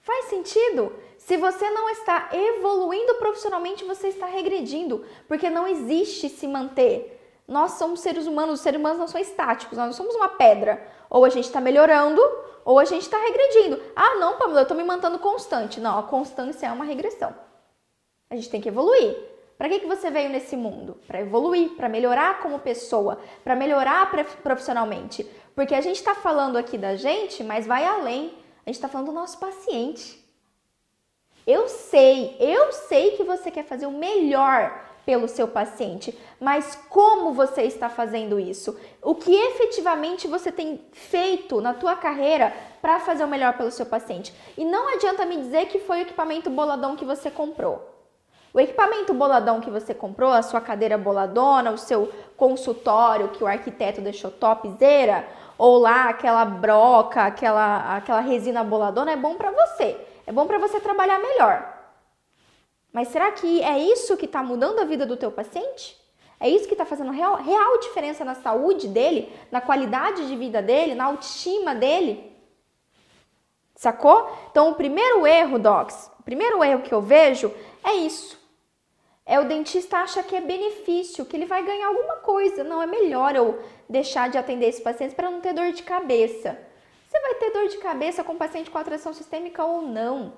[0.00, 0.92] Faz sentido?
[1.18, 7.72] Se você não está evoluindo profissionalmente, você está regredindo, porque não existe se manter nós
[7.72, 10.86] somos seres humanos, os seres humanos não são estáticos, nós não somos uma pedra.
[11.08, 12.20] Ou a gente está melhorando,
[12.62, 13.80] ou a gente está regredindo.
[13.96, 15.80] Ah, não, Pamela, eu estou me mantendo constante.
[15.80, 17.34] Não, a constância é uma regressão.
[18.28, 19.16] A gente tem que evoluir.
[19.58, 21.00] Para que, que você veio nesse mundo?
[21.08, 24.08] Para evoluir, para melhorar como pessoa, para melhorar
[24.40, 25.28] profissionalmente.
[25.52, 28.32] Porque a gente está falando aqui da gente, mas vai além.
[28.64, 30.24] A gente está falando do nosso paciente.
[31.44, 37.32] Eu sei, eu sei que você quer fazer o melhor pelo seu paciente, mas como
[37.32, 38.78] você está fazendo isso?
[39.02, 43.86] O que efetivamente você tem feito na tua carreira para fazer o melhor pelo seu
[43.86, 44.32] paciente?
[44.56, 47.97] E não adianta me dizer que foi o equipamento boladão que você comprou.
[48.52, 53.46] O equipamento boladão que você comprou, a sua cadeira boladona, o seu consultório que o
[53.46, 59.96] arquiteto deixou topzera, ou lá aquela broca, aquela, aquela resina boladona, é bom para você.
[60.26, 61.74] É bom para você trabalhar melhor.
[62.92, 65.96] Mas será que é isso que está mudando a vida do teu paciente?
[66.40, 70.62] É isso que está fazendo real, real diferença na saúde dele, na qualidade de vida
[70.62, 72.32] dele, na autoestima dele?
[73.74, 74.30] Sacou?
[74.50, 78.37] Então, o primeiro erro, Docs, o primeiro erro que eu vejo é isso.
[79.30, 82.64] É o dentista acha que é benefício, que ele vai ganhar alguma coisa.
[82.64, 86.58] Não, é melhor eu deixar de atender esses pacientes para não ter dor de cabeça.
[87.06, 90.32] Você vai ter dor de cabeça com paciente com atração sistêmica ou não?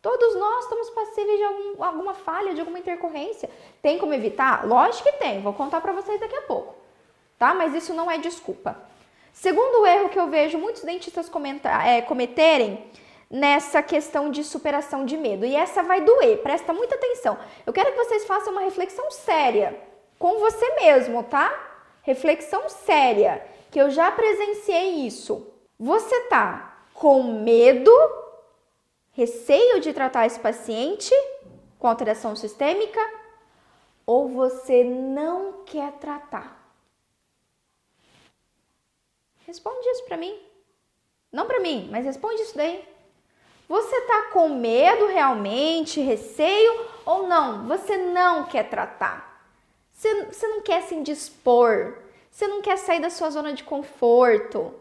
[0.00, 3.50] Todos nós estamos passíveis de algum, alguma falha, de alguma intercorrência.
[3.82, 4.64] Tem como evitar?
[4.64, 6.76] Lógico que tem, vou contar para vocês daqui a pouco.
[7.36, 7.54] Tá?
[7.54, 8.80] Mas isso não é desculpa.
[9.32, 12.88] Segundo erro que eu vejo muitos dentistas comentar, é, cometerem
[13.30, 15.44] nessa questão de superação de medo.
[15.44, 17.38] E essa vai doer, presta muita atenção.
[17.66, 19.78] Eu quero que vocês façam uma reflexão séria
[20.18, 21.52] com você mesmo, tá?
[22.02, 25.46] Reflexão séria, que eu já presenciei isso.
[25.78, 27.90] Você tá com medo
[29.12, 31.12] receio de tratar esse paciente
[31.78, 33.00] com alteração sistêmica
[34.06, 36.62] ou você não quer tratar?
[39.46, 40.38] Responde isso para mim.
[41.30, 42.93] Não para mim, mas responde isso daí.
[43.68, 47.66] Você tá com medo realmente, receio ou não?
[47.66, 49.34] Você não quer tratar.
[49.92, 51.98] Você, você não quer se indispor.
[52.30, 54.74] Você não quer sair da sua zona de conforto.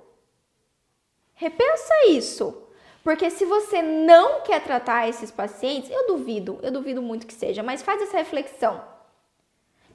[1.34, 2.64] Repensa isso.
[3.04, 7.62] Porque se você não quer tratar esses pacientes, eu duvido, eu duvido muito que seja,
[7.62, 8.82] mas faz essa reflexão.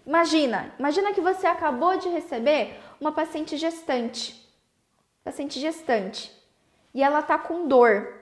[0.07, 4.47] Imagina, imagina que você acabou de receber uma paciente gestante.
[5.25, 6.31] Paciente gestante.
[6.95, 8.18] E ela tá com dor.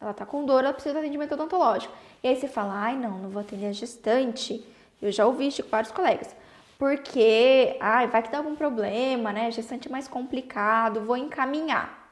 [0.00, 1.94] Ela tá com dor, ela precisa de atendimento odontológico.
[2.22, 4.64] E aí você fala: "Ai, não, não vou atender a gestante".
[5.00, 6.34] Eu já ouvi isso com vários colegas.
[6.78, 9.50] Porque, ai, vai que dá algum problema, né?
[9.50, 12.06] Gestante é mais complicado, vou encaminhar.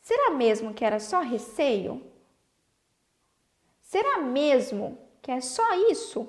[0.00, 2.02] Será mesmo que era só receio?
[3.82, 6.26] Será mesmo que é só isso?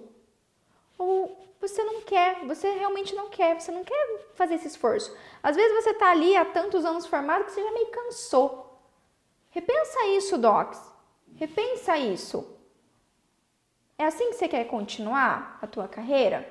[0.98, 5.16] Ou você não quer, você realmente não quer, você não quer fazer esse esforço.
[5.42, 8.69] Às vezes você está ali há tantos anos formado que você já meio cansou.
[9.50, 10.80] Repensa isso, Docs.
[11.36, 12.58] Repensa isso.
[13.98, 16.48] É assim que você quer continuar a tua carreira?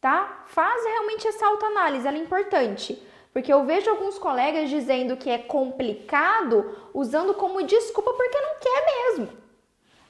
[0.00, 0.44] Tá?
[0.46, 3.00] Faz realmente essa autoanálise, ela é importante.
[3.32, 8.86] Porque eu vejo alguns colegas dizendo que é complicado, usando como desculpa porque não quer
[8.86, 9.28] mesmo.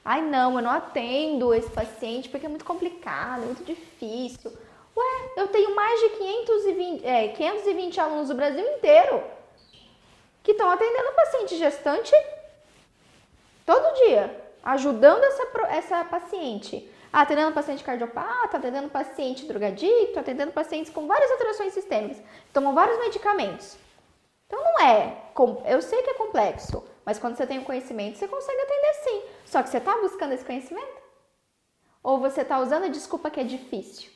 [0.03, 4.51] Ai, não, eu não atendo esse paciente porque é muito complicado, é muito difícil.
[4.95, 9.21] Ué, eu tenho mais de 520, é, 520 alunos do Brasil inteiro
[10.49, 12.11] que estão atendendo paciente gestante
[13.63, 20.91] todo dia, ajudando essa, essa paciente ah, atendendo paciente cardiopata, atendendo paciente drogadicto, atendendo pacientes
[20.91, 23.77] com várias alterações sistêmicas, tomam vários medicamentos.
[24.47, 25.17] Então não é,
[25.65, 29.23] eu sei que é complexo, mas quando você tem o conhecimento, você consegue atender sim.
[29.45, 30.99] Só que você está buscando esse conhecimento?
[32.01, 34.09] Ou você está usando a desculpa que é difícil?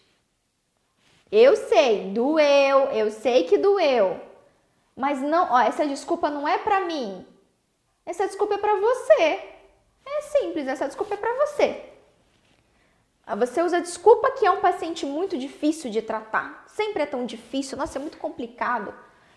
[1.31, 4.32] Eu sei, doeu, eu sei que doeu.
[4.95, 7.25] Mas não, ó, essa desculpa não é para mim.
[8.05, 9.53] Essa desculpa é para você.
[10.05, 11.89] É simples, essa desculpa é para você.
[13.25, 16.65] Ah, você usa desculpa que é um paciente muito difícil de tratar.
[16.67, 18.93] Sempre é tão difícil, nossa, é muito complicado.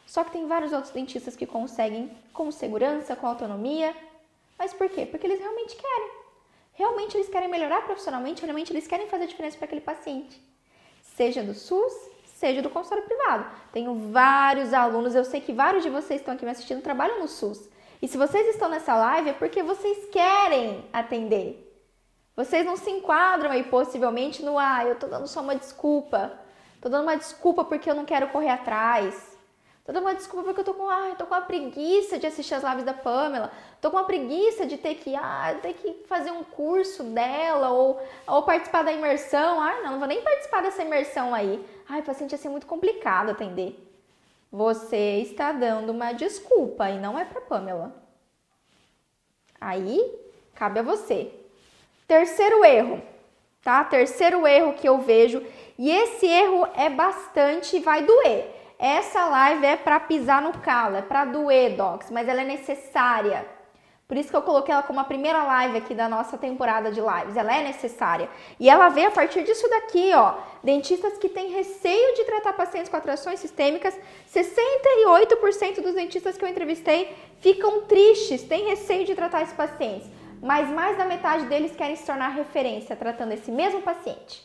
[0.06, 3.94] Só que tem vários outros dentistas que conseguem com segurança, com autonomia.
[4.58, 5.06] Mas por quê?
[5.06, 6.10] Porque eles realmente querem.
[6.74, 10.40] Realmente eles querem melhorar profissionalmente, realmente eles querem fazer diferença para aquele paciente.
[11.00, 11.94] Seja do SUS,
[12.36, 13.46] seja do consultório privado.
[13.72, 17.26] Tenho vários alunos, eu sei que vários de vocês estão aqui me assistindo trabalham no
[17.26, 17.68] SUS.
[18.00, 21.62] E se vocês estão nessa live é porque vocês querem atender.
[22.36, 26.38] Vocês não se enquadram aí possivelmente no ah, eu tô dando só uma desculpa.
[26.78, 29.34] Tô dando uma desculpa porque eu não quero correr atrás.
[29.86, 32.26] Tô dando uma desculpa porque eu tô com, ah, eu tô com uma preguiça de
[32.26, 33.50] assistir as lives da Pamela.
[33.80, 37.98] Tô com uma preguiça de ter que, ah, ter que fazer um curso dela ou,
[38.26, 39.58] ou participar da imersão.
[39.58, 41.64] Ah, não, não vou nem participar dessa imersão aí.
[41.88, 43.82] Ai, paciente ia ser muito complicado atender.
[44.50, 47.94] Você está dando uma desculpa e não é para Pamela.
[49.60, 50.00] Aí
[50.54, 51.32] cabe a você
[52.06, 53.02] Terceiro erro,
[53.64, 53.82] tá?
[53.82, 55.44] Terceiro erro que eu vejo,
[55.76, 58.54] e esse erro é bastante, vai doer.
[58.78, 63.44] Essa live é para pisar no calo, é para doer, docs, mas ela é necessária.
[64.08, 67.00] Por isso que eu coloquei ela como a primeira live aqui da nossa temporada de
[67.00, 67.36] lives.
[67.36, 68.30] Ela é necessária.
[68.60, 70.34] E ela vem a partir disso daqui, ó.
[70.62, 73.98] Dentistas que têm receio de tratar pacientes com atrações sistêmicas.
[74.32, 80.08] 68% dos dentistas que eu entrevistei ficam tristes, têm receio de tratar esses pacientes.
[80.40, 84.44] mas mais da metade deles querem se tornar referência tratando esse mesmo paciente.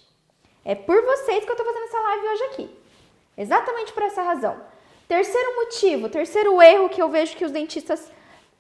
[0.64, 2.80] É por vocês que eu estou fazendo essa live hoje aqui.
[3.38, 4.60] Exatamente por essa razão.
[5.08, 8.10] Terceiro motivo, terceiro erro que eu vejo que os dentistas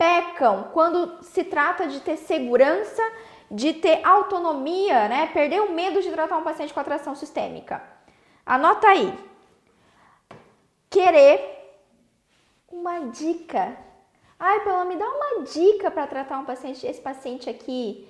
[0.02, 3.04] pecam quando se trata de ter segurança,
[3.52, 5.28] de ter autonomia, né?
[5.28, 7.84] Perder o medo de tratar um paciente com atração sistêmica.
[8.44, 9.14] Anota aí.
[10.90, 11.40] Querer
[12.68, 13.78] uma dica.
[14.40, 18.08] Ai, Paula, me dá uma dica para tratar um paciente, esse paciente aqui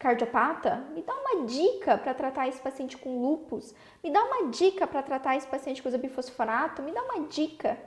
[0.00, 0.84] cardiopata?
[0.92, 3.72] Me dá uma dica para tratar esse paciente com lupus?
[4.02, 6.82] Me dá uma dica para tratar esse paciente com bifosfonato?
[6.82, 7.78] Me dá uma dica.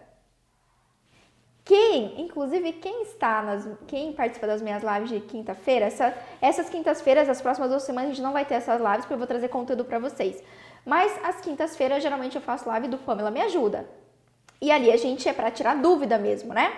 [1.66, 7.28] Quem, inclusive, quem está nas, quem participa das minhas lives de quinta-feira, essa, essas quintas-feiras,
[7.28, 9.48] as próximas duas semanas, a gente não vai ter essas lives porque eu vou trazer
[9.48, 10.44] conteúdo para vocês.
[10.86, 13.90] Mas as quintas-feiras, geralmente eu faço live do Pamela Me Ajuda.
[14.62, 16.72] E ali a gente é para tirar dúvida mesmo, né?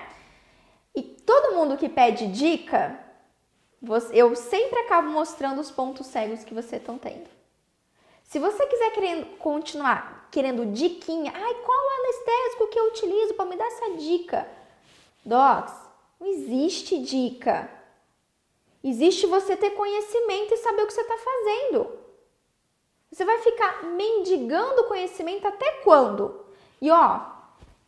[0.96, 2.98] E todo mundo que pede dica,
[4.14, 7.30] eu sempre acabo mostrando os pontos cegos que você estão tendo.
[8.24, 13.56] Se você quiser querendo continuar querendo diquinha, ai, qual anestésico que eu utilizo para me
[13.56, 14.48] dar essa dica?
[15.28, 15.74] Docs,
[16.22, 17.70] não existe dica.
[18.82, 21.90] Existe você ter conhecimento e saber o que você está fazendo.
[23.12, 26.46] Você vai ficar mendigando conhecimento até quando?
[26.82, 27.20] E ó,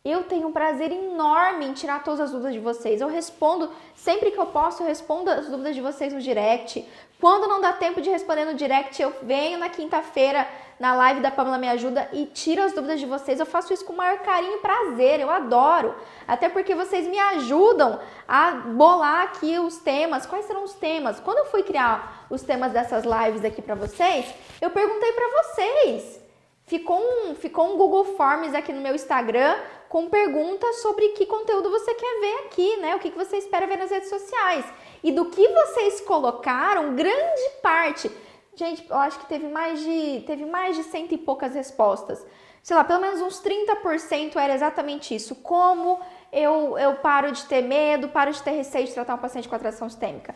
[0.04, 3.00] eu tenho um prazer enorme em tirar todas as dúvidas de vocês.
[3.00, 6.86] Eu respondo sempre que eu posso, eu respondo as dúvidas de vocês no direct.
[7.20, 11.30] Quando não dá tempo de responder no direct, eu venho na quinta-feira na live da
[11.30, 13.38] Pamela Me Ajuda e tiro as dúvidas de vocês.
[13.38, 15.94] Eu faço isso com o maior carinho e prazer, eu adoro.
[16.26, 20.24] Até porque vocês me ajudam a bolar aqui os temas.
[20.24, 21.20] Quais serão os temas?
[21.20, 26.20] Quando eu fui criar os temas dessas lives aqui para vocês, eu perguntei para vocês.
[26.64, 29.56] Ficou um, ficou um Google Forms aqui no meu Instagram
[29.90, 32.94] com perguntas sobre que conteúdo você quer ver aqui, né?
[32.94, 34.64] O que, que você espera ver nas redes sociais.
[35.02, 38.10] E do que vocês colocaram, grande parte.
[38.54, 42.24] Gente, eu acho que teve mais de, teve mais de cento e poucas respostas.
[42.62, 45.34] Sei lá, pelo menos uns 30% era exatamente isso.
[45.36, 45.98] Como
[46.30, 49.54] eu, eu paro de ter medo, paro de ter receio de tratar um paciente com
[49.54, 50.34] atração sistêmica?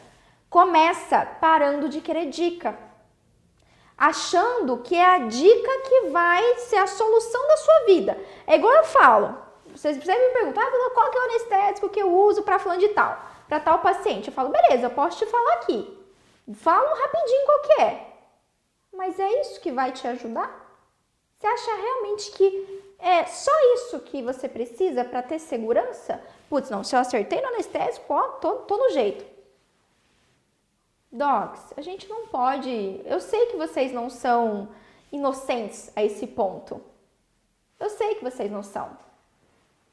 [0.48, 2.79] Começa parando de querer dica
[3.96, 8.18] achando que é a dica que vai ser a solução da sua vida.
[8.46, 9.37] É igual eu falo,
[9.74, 12.81] vocês sempre me perguntam, ah, qual que é o anestésico que eu uso para falando
[12.81, 13.18] de tal,
[13.49, 14.29] para tal paciente?
[14.29, 15.99] Eu falo, beleza, eu posso te falar aqui.
[16.55, 18.07] Fala rapidinho qual que é.
[18.93, 20.65] Mas é isso que vai te ajudar?
[21.39, 26.23] Você acha realmente que é só isso que você precisa para ter segurança?
[26.49, 29.25] Putz, não, se eu acertei no anestésico, ó, tô, tô no jeito.
[31.11, 33.01] Docs, a gente não pode.
[33.05, 34.69] Eu sei que vocês não são
[35.13, 36.81] inocentes a esse ponto.
[37.79, 38.97] Eu sei que vocês não são.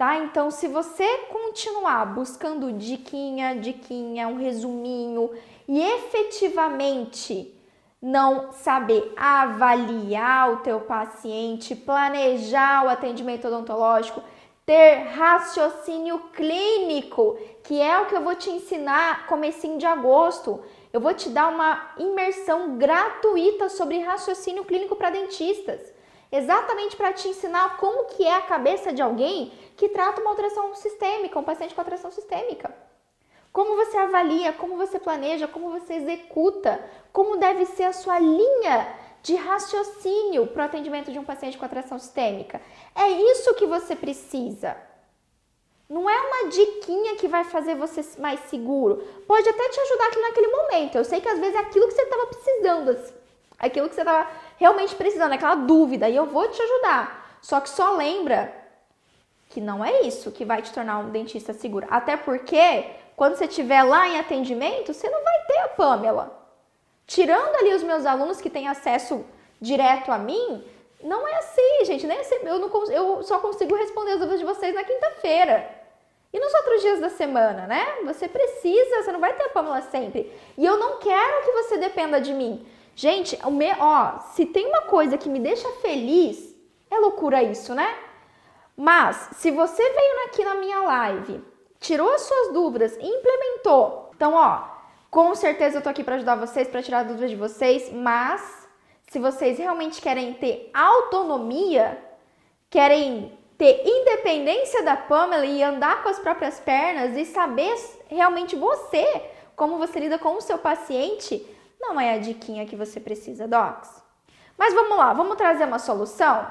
[0.02, 0.18] Tá?
[0.18, 5.30] Então, se você continuar buscando diquinha, diquinha, um resuminho
[5.68, 7.56] e efetivamente
[8.02, 14.24] não saber avaliar o teu paciente, planejar o atendimento odontológico,
[14.66, 21.00] ter raciocínio clínico, que é o que eu vou te ensinar comecinho de agosto eu
[21.00, 25.91] vou te dar uma imersão gratuita sobre raciocínio clínico para dentistas,
[26.32, 30.74] exatamente para te ensinar como que é a cabeça de alguém que trata uma alteração
[30.76, 32.74] sistêmica, um paciente com alteração sistêmica.
[33.52, 38.96] Como você avalia, como você planeja, como você executa, como deve ser a sua linha
[39.22, 42.62] de raciocínio para o atendimento de um paciente com atração sistêmica.
[42.96, 44.76] É isso que você precisa.
[45.90, 49.04] Não é uma diquinha que vai fazer você mais seguro.
[49.28, 50.96] Pode até te ajudar aqui naquele momento.
[50.96, 53.14] Eu sei que às vezes é aquilo que você estava precisando, assim.
[53.60, 54.28] aquilo que você estava
[54.62, 57.40] realmente precisando, aquela dúvida, e eu vou te ajudar.
[57.42, 58.54] Só que só lembra
[59.50, 61.88] que não é isso que vai te tornar um dentista seguro.
[61.90, 66.40] Até porque quando você estiver lá em atendimento, você não vai ter a Pamela.
[67.08, 69.26] Tirando ali os meus alunos que têm acesso
[69.60, 70.64] direto a mim,
[71.04, 72.06] não é assim, gente.
[72.06, 75.68] Nem assim, eu, não, eu só consigo responder as dúvidas de vocês na quinta-feira.
[76.32, 77.84] E nos outros dias da semana, né?
[78.06, 80.32] Você precisa, você não vai ter a Pamela sempre.
[80.56, 82.64] E eu não quero que você dependa de mim.
[82.96, 86.56] Gente, o meu, ó, se tem uma coisa que me deixa feliz,
[86.90, 87.96] é loucura isso, né?
[88.76, 91.44] Mas se você veio aqui na minha live,
[91.80, 94.64] tirou as suas dúvidas e implementou, então, ó,
[95.10, 98.68] com certeza eu tô aqui para ajudar vocês, para tirar dúvidas de vocês, mas
[99.10, 101.98] se vocês realmente querem ter autonomia,
[102.70, 107.76] querem ter independência da Pamela e andar com as próprias pernas e saber
[108.08, 109.24] realmente você,
[109.56, 111.46] como você lida com o seu paciente,
[111.82, 114.02] não é a diquinha que você precisa, docs.
[114.58, 116.48] Mas vamos lá, vamos trazer uma solução?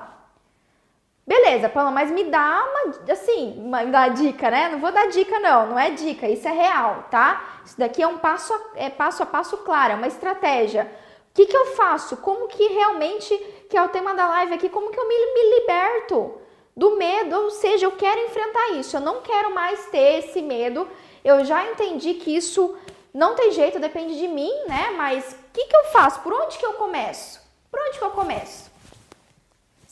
[1.27, 4.69] Beleza, Paula, mas me dá uma, assim, uma, me dá dica, né?
[4.69, 7.61] Não vou dar dica não, não é dica, isso é real, tá?
[7.65, 10.91] Isso daqui é um passo a, é passo a passo claro, é uma estratégia.
[11.31, 12.17] O que, que eu faço?
[12.17, 13.37] Como que realmente,
[13.71, 16.35] que é o tema da live aqui, como que eu me, me liberto
[16.77, 17.37] do medo?
[17.37, 20.89] Ou seja, eu quero enfrentar isso, eu não quero mais ter esse medo.
[21.23, 22.77] Eu já entendi que isso
[23.13, 24.91] não tem jeito, depende de mim, né?
[24.97, 26.21] Mas o que, que eu faço?
[26.21, 27.41] Por onde que eu começo?
[27.71, 28.71] Por onde que eu começo?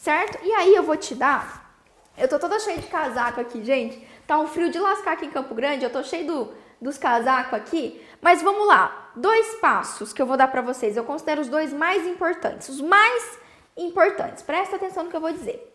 [0.09, 0.39] certo?
[0.43, 1.69] E aí eu vou te dar.
[2.16, 4.07] Eu tô toda cheia de casaco aqui, gente.
[4.27, 5.85] Tá um frio de lascar aqui em Campo Grande.
[5.85, 8.03] Eu tô cheio do, dos casacos aqui.
[8.21, 9.11] Mas vamos lá.
[9.14, 10.97] Dois passos que eu vou dar para vocês.
[10.97, 12.69] Eu considero os dois mais importantes.
[12.71, 13.39] Os mais
[13.77, 14.43] importantes.
[14.43, 15.75] Presta atenção no que eu vou dizer.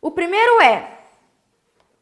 [0.00, 0.98] O primeiro é.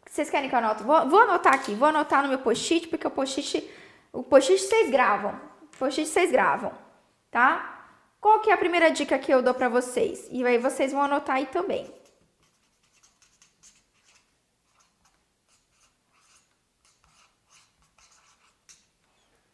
[0.09, 0.83] Vocês querem que eu anote?
[0.85, 1.75] Vou, vou anotar aqui.
[1.75, 3.69] Vou anotar no meu post-it, porque o post-it.
[4.13, 5.41] O post-it vocês gravam.
[5.79, 6.73] Post-it vocês gravam.
[7.31, 7.79] Tá?
[8.21, 10.27] Qual que é a primeira dica que eu dou para vocês?
[10.31, 11.93] E aí vocês vão anotar aí também.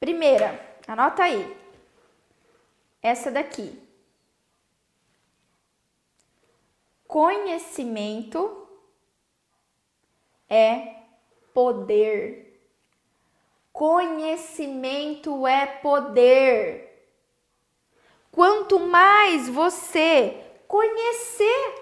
[0.00, 1.56] Primeira, anota aí.
[3.02, 3.82] Essa daqui.
[7.06, 8.68] Conhecimento
[10.48, 10.96] é
[11.54, 12.43] poder.
[13.74, 17.10] Conhecimento é poder.
[18.30, 21.74] Quanto mais você conhecer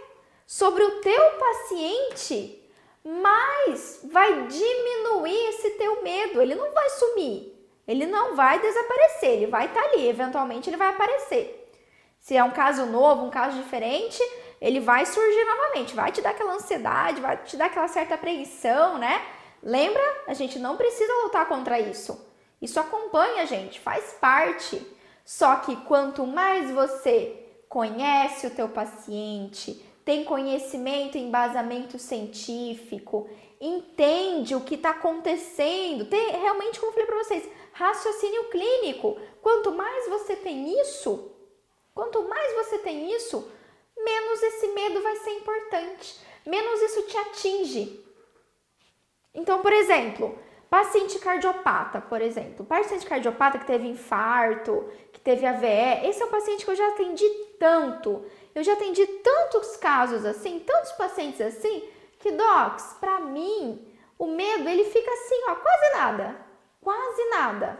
[0.46, 2.66] sobre o teu paciente,
[3.04, 6.40] mais vai diminuir esse teu medo.
[6.40, 7.52] Ele não vai sumir,
[7.86, 11.70] ele não vai desaparecer, ele vai estar tá ali, eventualmente ele vai aparecer.
[12.18, 14.18] Se é um caso novo, um caso diferente,
[14.62, 18.96] ele vai surgir novamente, vai te dar aquela ansiedade, vai te dar aquela certa apreensão,
[18.96, 19.41] né?
[19.62, 20.02] Lembra?
[20.26, 22.26] A gente não precisa lutar contra isso.
[22.60, 24.84] Isso acompanha a gente, faz parte.
[25.24, 27.38] Só que quanto mais você
[27.68, 33.28] conhece o teu paciente, tem conhecimento, embasamento científico,
[33.60, 39.16] entende o que está acontecendo, tem realmente, como eu falei para vocês, raciocínio clínico.
[39.40, 41.30] Quanto mais você tem isso,
[41.94, 43.48] quanto mais você tem isso,
[43.96, 48.01] menos esse medo vai ser importante, menos isso te atinge.
[49.34, 54.88] Então, por exemplo, paciente cardiopata, por exemplo, paciente cardiopata que teve infarto,
[55.22, 56.06] teve AVE.
[56.08, 57.28] Esse é um paciente que eu já atendi
[57.58, 58.24] tanto.
[58.54, 63.86] Eu já atendi tantos casos assim, tantos pacientes assim, que docs, para mim,
[64.18, 66.36] o medo ele fica assim, ó, quase nada.
[66.80, 67.78] Quase nada.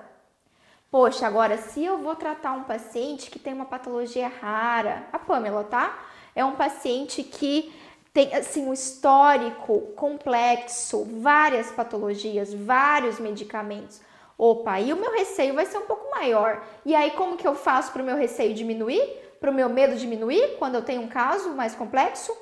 [0.91, 5.65] Poxa, agora se eu vou tratar um paciente que tem uma patologia rara, a Pamela,
[5.65, 5.99] tá?
[6.35, 7.75] É um paciente que
[8.13, 14.01] tem assim um histórico complexo, várias patologias, vários medicamentos.
[14.37, 16.63] Opa, e o meu receio vai ser um pouco maior.
[16.85, 19.03] E aí, como que eu faço para o meu receio diminuir?
[19.41, 22.37] Para o meu medo diminuir quando eu tenho um caso mais complexo?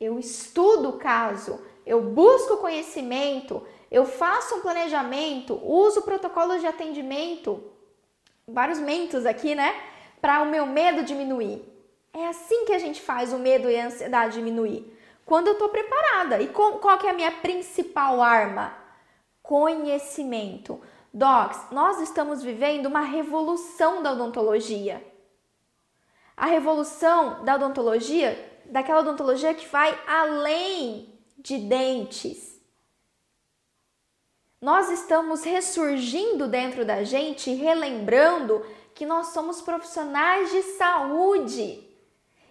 [0.00, 7.62] Eu estudo o caso, eu busco conhecimento, eu faço um planejamento, uso protocolos de atendimento,
[8.46, 9.74] vários mentos aqui, né?
[10.20, 11.77] Para o meu medo diminuir.
[12.18, 14.92] É assim que a gente faz o medo e a ansiedade diminuir.
[15.24, 16.42] Quando eu estou preparada.
[16.42, 18.76] E qual que é a minha principal arma?
[19.40, 20.82] Conhecimento.
[21.14, 25.00] Docs, nós estamos vivendo uma revolução da odontologia.
[26.36, 32.60] A revolução da odontologia, daquela odontologia que vai além de dentes.
[34.60, 41.87] Nós estamos ressurgindo dentro da gente, relembrando que nós somos profissionais de saúde.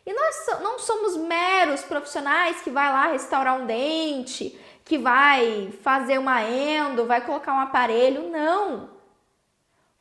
[0.08, 6.18] E nós não somos meros profissionais que vai lá restaurar um dente, que vai fazer
[6.18, 8.30] uma endo, vai colocar um aparelho.
[8.30, 8.90] Não.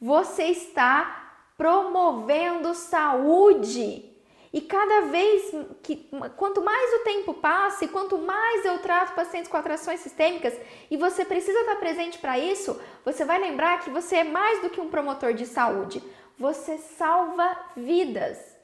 [0.00, 4.08] Você está promovendo saúde.
[4.52, 5.50] E cada vez
[5.82, 10.54] que, quanto mais o tempo passa e quanto mais eu trato pacientes com atrações sistêmicas
[10.88, 14.70] e você precisa estar presente para isso, você vai lembrar que você é mais do
[14.70, 16.00] que um promotor de saúde.
[16.38, 18.55] Você salva vidas.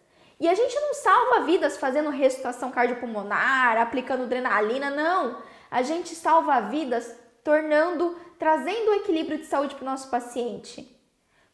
[0.42, 5.38] E a gente não salva vidas fazendo ressuscitação cardiopulmonar, aplicando adrenalina, não
[5.72, 11.00] a gente salva vidas tornando, trazendo o equilíbrio de saúde para o nosso paciente.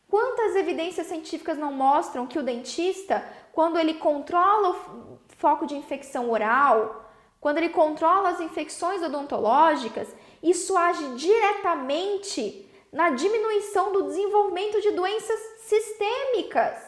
[0.08, 3.22] Quantas evidências científicas não mostram que o dentista,
[3.52, 7.08] quando ele controla o foco de infecção oral,
[7.38, 10.08] quando ele controla as infecções odontológicas,
[10.42, 16.87] isso age diretamente na diminuição do desenvolvimento de doenças sistêmicas.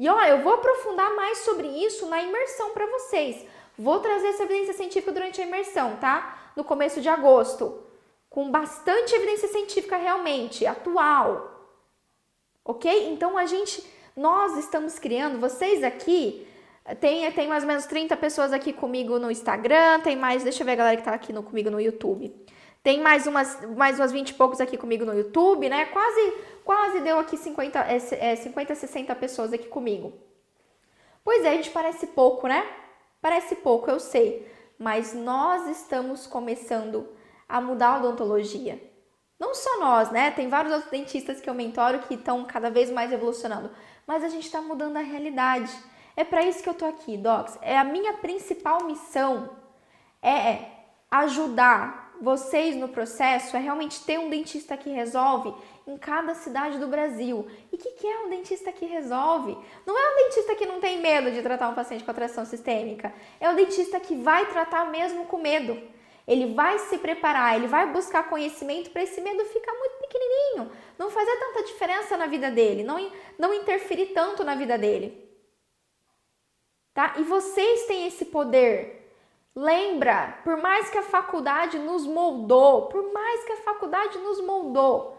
[0.00, 3.44] E olha, eu vou aprofundar mais sobre isso na imersão para vocês.
[3.76, 6.52] Vou trazer essa evidência científica durante a imersão, tá?
[6.56, 7.82] No começo de agosto,
[8.30, 11.68] com bastante evidência científica realmente atual.
[12.64, 13.10] OK?
[13.10, 13.84] Então a gente
[14.16, 16.46] nós estamos criando, vocês aqui,
[16.98, 20.66] Tem, tem mais ou menos 30 pessoas aqui comigo no Instagram, tem mais, deixa eu
[20.66, 22.34] ver a galera que tá aqui no, comigo no YouTube.
[22.82, 25.86] Tem mais umas, mais umas 20 e poucos aqui comigo no YouTube, né?
[25.86, 30.12] Quase, quase deu aqui 50, é, é, 50, 60 pessoas aqui comigo.
[31.22, 32.66] Pois é, a gente parece pouco, né?
[33.20, 34.50] Parece pouco, eu sei.
[34.78, 37.06] Mas nós estamos começando
[37.46, 38.80] a mudar a odontologia.
[39.38, 40.30] Não só nós, né?
[40.30, 43.70] Tem vários outros dentistas que eu mentoro que estão cada vez mais evolucionando.
[44.06, 45.70] Mas a gente está mudando a realidade.
[46.16, 47.58] É para isso que eu tô aqui, Docs.
[47.60, 49.50] É a minha principal missão
[50.22, 50.64] é
[51.10, 55.54] ajudar vocês no processo, é realmente ter um dentista que resolve
[55.86, 57.48] em cada cidade do Brasil.
[57.72, 59.56] E o que, que, é um dentista que resolve?
[59.86, 63.12] Não é um dentista que não tem medo de tratar um paciente com atração sistêmica.
[63.40, 65.80] É um dentista que vai tratar mesmo com medo.
[66.26, 71.10] Ele vai se preparar, ele vai buscar conhecimento para esse medo ficar muito pequenininho, não
[71.10, 75.30] fazer tanta diferença na vida dele, não, não interferir tanto na vida dele
[77.00, 77.14] tá?
[77.18, 78.99] E vocês têm esse poder.
[79.54, 85.18] Lembra, por mais que a faculdade nos moldou, por mais que a faculdade nos moldou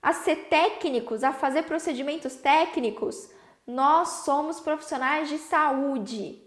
[0.00, 3.30] a ser técnicos, a fazer procedimentos técnicos,
[3.66, 6.42] nós somos profissionais de saúde.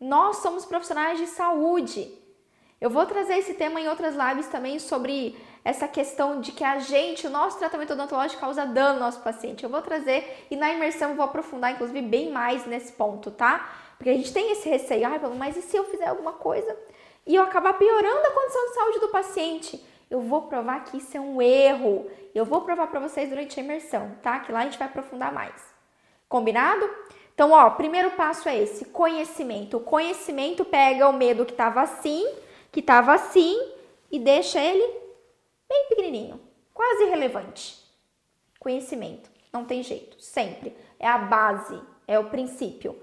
[0.00, 2.18] Nós somos profissionais de saúde.
[2.80, 6.78] Eu vou trazer esse tema em outras lives também sobre essa questão de que a
[6.80, 9.62] gente, o nosso tratamento odontológico causa dano ao nosso paciente.
[9.62, 13.70] Eu vou trazer e na imersão vou aprofundar, inclusive, bem mais nesse ponto, tá?
[14.02, 16.76] Porque a gente tem esse receio, ai, mas e se eu fizer alguma coisa
[17.24, 19.86] e eu acabar piorando a condição de saúde do paciente?
[20.10, 22.10] Eu vou provar que isso é um erro.
[22.34, 24.40] Eu vou provar para vocês durante a imersão, tá?
[24.40, 25.54] Que lá a gente vai aprofundar mais.
[26.28, 26.90] Combinado?
[27.32, 29.76] Então, ó, primeiro passo é esse, conhecimento.
[29.76, 32.28] O conhecimento pega o medo que estava assim,
[32.72, 33.56] que estava assim
[34.10, 34.84] e deixa ele
[35.68, 36.40] bem pequenininho,
[36.74, 37.80] quase irrelevante.
[38.58, 40.76] Conhecimento, não tem jeito, sempre.
[40.98, 43.00] É a base, é o princípio.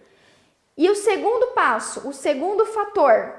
[0.80, 3.38] E o segundo passo, o segundo fator.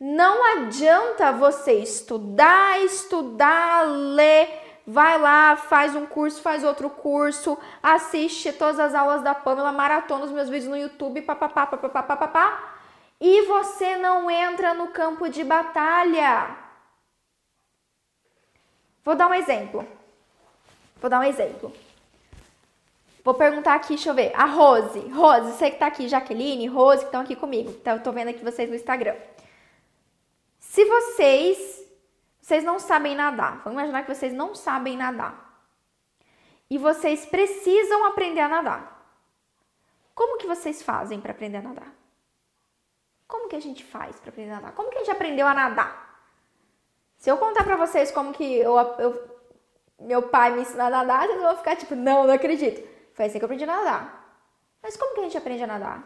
[0.00, 4.48] Não adianta você estudar, estudar, ler,
[4.86, 10.24] vai lá, faz um curso, faz outro curso, assiste todas as aulas da Pamela, maratona
[10.24, 12.78] os meus vídeos no YouTube, papapá, papapá, papapá,
[13.20, 16.56] e você não entra no campo de batalha.
[19.04, 19.86] Vou dar um exemplo.
[20.98, 21.70] Vou dar um exemplo.
[23.28, 24.32] Vou perguntar aqui, deixa eu ver.
[24.34, 25.00] A Rose.
[25.10, 27.68] Rose, você que tá aqui, Jaqueline, Rose, que estão aqui comigo.
[27.68, 29.14] Então, eu tô vendo aqui vocês no Instagram.
[30.58, 31.86] Se vocês,
[32.40, 35.62] vocês não sabem nadar, vamos imaginar que vocês não sabem nadar.
[36.70, 39.12] E vocês precisam aprender a nadar.
[40.14, 41.94] Como que vocês fazem para aprender a nadar?
[43.26, 44.72] Como que a gente faz para aprender a nadar?
[44.72, 46.18] Como que a gente aprendeu a nadar?
[47.18, 49.38] Se eu contar pra vocês como que eu, eu
[50.00, 52.96] meu pai me ensinou a nadar, vocês vão ficar tipo, não, não acredito.
[53.18, 54.38] Foi assim que eu aprendi a nadar.
[54.80, 56.04] Mas como que a gente aprende a nadar?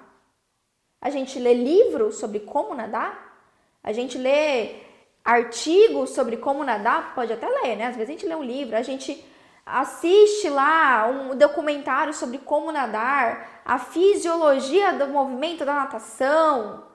[0.98, 3.38] A gente lê livros sobre como nadar?
[3.84, 4.76] A gente lê
[5.22, 7.14] artigos sobre como nadar?
[7.14, 7.88] Pode até ler, né?
[7.88, 9.22] Às vezes a gente lê um livro, a gente
[9.66, 16.86] assiste lá um documentário sobre como nadar, a fisiologia do movimento da natação,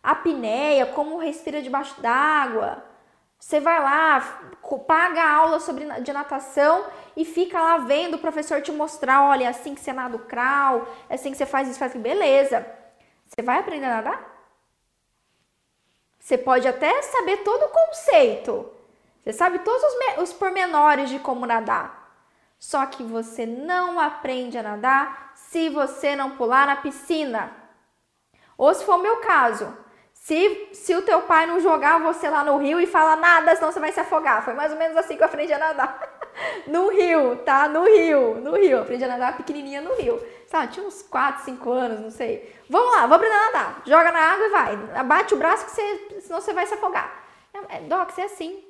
[0.00, 2.80] a apneia, como respira debaixo d'água.
[3.44, 4.40] Você vai lá,
[4.86, 9.48] paga aula sobre, de natação e fica lá vendo o professor te mostrar, olha, é
[9.48, 12.66] assim que você nada o crawl, é assim que você faz isso, faz isso, beleza.
[13.26, 14.48] Você vai aprender a nadar?
[16.18, 18.72] Você pode até saber todo o conceito.
[19.22, 22.16] Você sabe todos os, os pormenores de como nadar.
[22.58, 27.54] Só que você não aprende a nadar se você não pular na piscina.
[28.56, 29.83] Ou se for o meu caso,
[30.24, 33.70] se, se o teu pai não jogar você lá no rio e fala nada, senão
[33.70, 34.42] você vai se afogar.
[34.42, 36.00] Foi mais ou menos assim que eu aprendi a nadar.
[36.66, 37.68] no rio, tá?
[37.68, 38.80] No rio, no rio.
[38.80, 40.18] Aprendi a nadar pequenininha no rio.
[40.46, 42.58] Sabe, tinha uns 4, 5 anos, não sei.
[42.70, 43.82] Vamos lá, vamos aprender a nadar.
[43.84, 44.78] Joga na água e vai.
[44.94, 47.22] Abate o braço, que você, senão você vai se afogar.
[47.68, 48.64] É, Doc, é assim.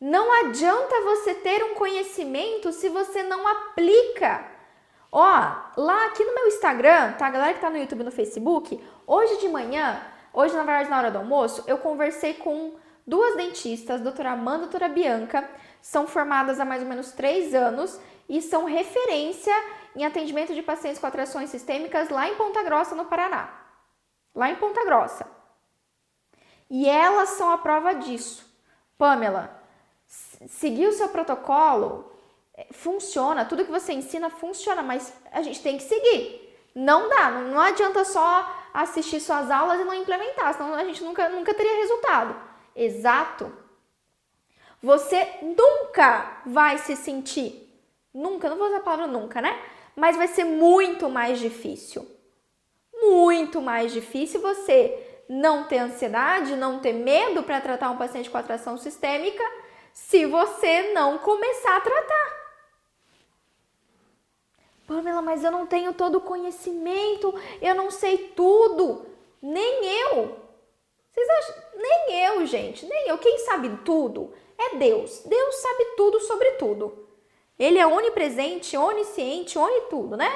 [0.00, 4.42] Não adianta você ter um conhecimento se você não aplica.
[5.12, 7.26] Ó, lá aqui no meu Instagram, tá?
[7.26, 10.00] A galera que tá no YouTube e no Facebook, hoje de manhã
[10.32, 12.74] Hoje, na verdade, na hora do almoço, eu conversei com
[13.06, 15.48] duas dentistas, doutora Amanda e doutora Bianca,
[15.80, 19.52] são formadas há mais ou menos três anos e são referência
[19.96, 23.48] em atendimento de pacientes com atrações sistêmicas lá em Ponta Grossa, no Paraná.
[24.34, 25.26] Lá em Ponta Grossa.
[26.68, 28.48] E elas são a prova disso.
[28.96, 29.60] Pamela,
[30.06, 32.12] seguir o seu protocolo
[32.54, 36.56] é, funciona, tudo que você ensina funciona, mas a gente tem que seguir.
[36.72, 41.28] Não dá, não adianta só assistir suas aulas e não implementar, senão a gente nunca,
[41.28, 42.36] nunca teria resultado.
[42.74, 43.52] Exato.
[44.82, 47.70] Você nunca vai se sentir,
[48.14, 49.60] nunca, não vou usar a palavra nunca, né?
[50.00, 52.06] mas vai ser muito mais difícil.
[52.92, 58.38] Muito mais difícil você não ter ansiedade, não ter medo para tratar um paciente com
[58.38, 59.42] atração sistêmica
[59.92, 62.39] se você não começar a tratar.
[64.90, 67.32] Pamela, mas eu não tenho todo o conhecimento,
[67.62, 69.06] eu não sei tudo.
[69.40, 70.36] Nem eu.
[71.12, 71.54] Vocês acham?
[71.76, 73.16] Nem eu, gente, nem eu.
[73.16, 75.22] Quem sabe tudo é Deus.
[75.24, 77.06] Deus sabe tudo sobre tudo.
[77.56, 80.28] Ele é onipresente, onisciente, oni tudo, né?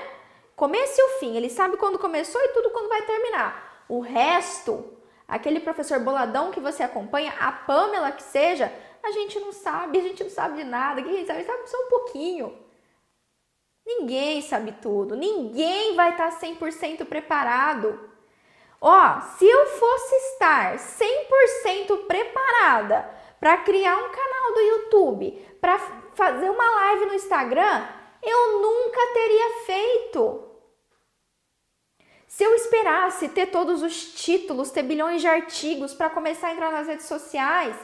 [0.54, 1.36] Começo e o fim.
[1.36, 3.84] Ele sabe quando começou e tudo quando vai terminar.
[3.88, 4.84] O resto,
[5.26, 10.02] aquele professor boladão que você acompanha, a Pamela que seja, a gente não sabe, a
[10.02, 11.02] gente não sabe de nada.
[11.02, 12.63] Quem sabe, sabe só um pouquinho.
[13.86, 18.10] Ninguém sabe tudo, ninguém vai estar 100% preparado.
[18.80, 23.08] Ó, se eu fosse estar 100% preparada
[23.38, 25.30] para criar um canal do YouTube,
[25.60, 25.78] para
[26.14, 27.86] fazer uma live no Instagram,
[28.22, 30.50] eu nunca teria feito.
[32.26, 36.72] Se eu esperasse ter todos os títulos, ter bilhões de artigos para começar a entrar
[36.72, 37.76] nas redes sociais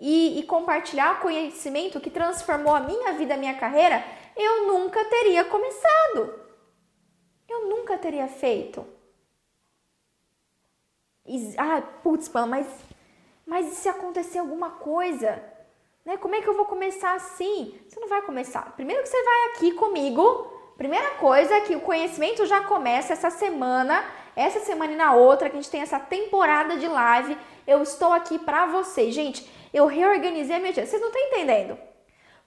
[0.00, 4.04] e, e compartilhar conhecimento que transformou a minha vida, a minha carreira,
[4.36, 6.40] eu nunca teria começado.
[7.48, 8.86] Eu nunca teria feito.
[11.26, 12.66] E, ah, putz, mas,
[13.46, 15.42] mas e se acontecer alguma coisa?
[16.04, 16.16] Né?
[16.16, 17.78] Como é que eu vou começar assim?
[17.88, 18.74] Você não vai começar.
[18.74, 20.50] Primeiro que você vai aqui comigo.
[20.76, 24.04] Primeira coisa é que o conhecimento já começa essa semana,
[24.34, 27.36] essa semana e na outra, que a gente tem essa temporada de live.
[27.66, 29.14] Eu estou aqui para vocês.
[29.14, 30.86] Gente, eu reorganizei a minha dia.
[30.86, 31.78] Vocês não estão entendendo?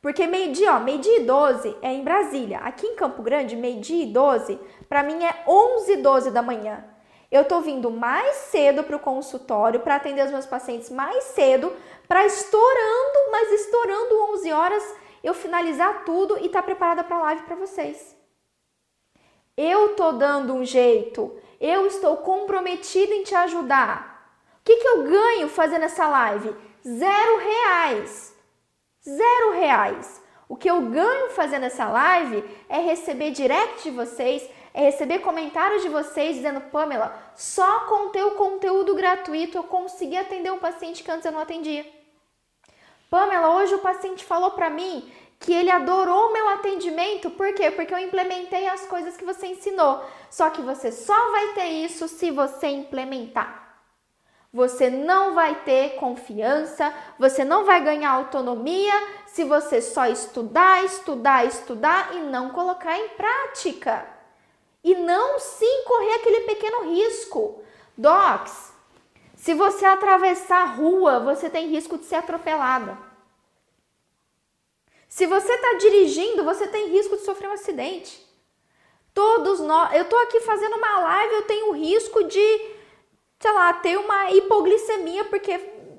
[0.05, 2.59] Porque meio-dia, ó, meio-dia e 12 é em Brasília.
[2.59, 6.85] Aqui em Campo Grande, meio-dia e 12, para mim é 11 e 12 da manhã.
[7.31, 11.73] Eu tô vindo mais cedo para o consultório para atender os meus pacientes mais cedo,
[12.07, 17.41] para estourando, mas estourando 11 horas, eu finalizar tudo e tá preparada para a live
[17.41, 18.15] para vocês.
[19.57, 24.37] Eu tô dando um jeito, eu estou comprometida em te ajudar.
[24.59, 26.55] O que, que eu ganho fazendo essa live?
[26.85, 28.34] Zero reais.
[29.07, 30.23] Zero reais.
[30.49, 35.83] O que eu ganho fazendo essa live é receber direct de vocês, é receber comentários
[35.83, 41.11] de vocês dizendo, Pamela, só com teu conteúdo gratuito eu consegui atender um paciente que
[41.11, 41.85] antes eu não atendia.
[43.09, 47.69] Pamela, hoje o paciente falou para mim que ele adorou o meu atendimento, por quê?
[47.69, 50.03] Porque eu implementei as coisas que você ensinou.
[50.29, 53.64] Só que você só vai ter isso se você implementar.
[54.55, 58.93] Você não vai ter confiança, você não vai ganhar autonomia
[59.25, 64.07] se você só estudar, estudar, estudar e não colocar em prática.
[64.81, 67.61] E não sim correr aquele pequeno risco.
[67.97, 68.71] Docs,
[69.35, 72.97] se você atravessar a rua, você tem risco de ser atropelada.
[75.09, 78.25] Se você está dirigindo, você tem risco de sofrer um acidente.
[79.13, 82.74] Todos nós, eu estou aqui fazendo uma live, eu tenho risco de
[83.45, 85.51] sei lá, ter uma hipoglicemia, porque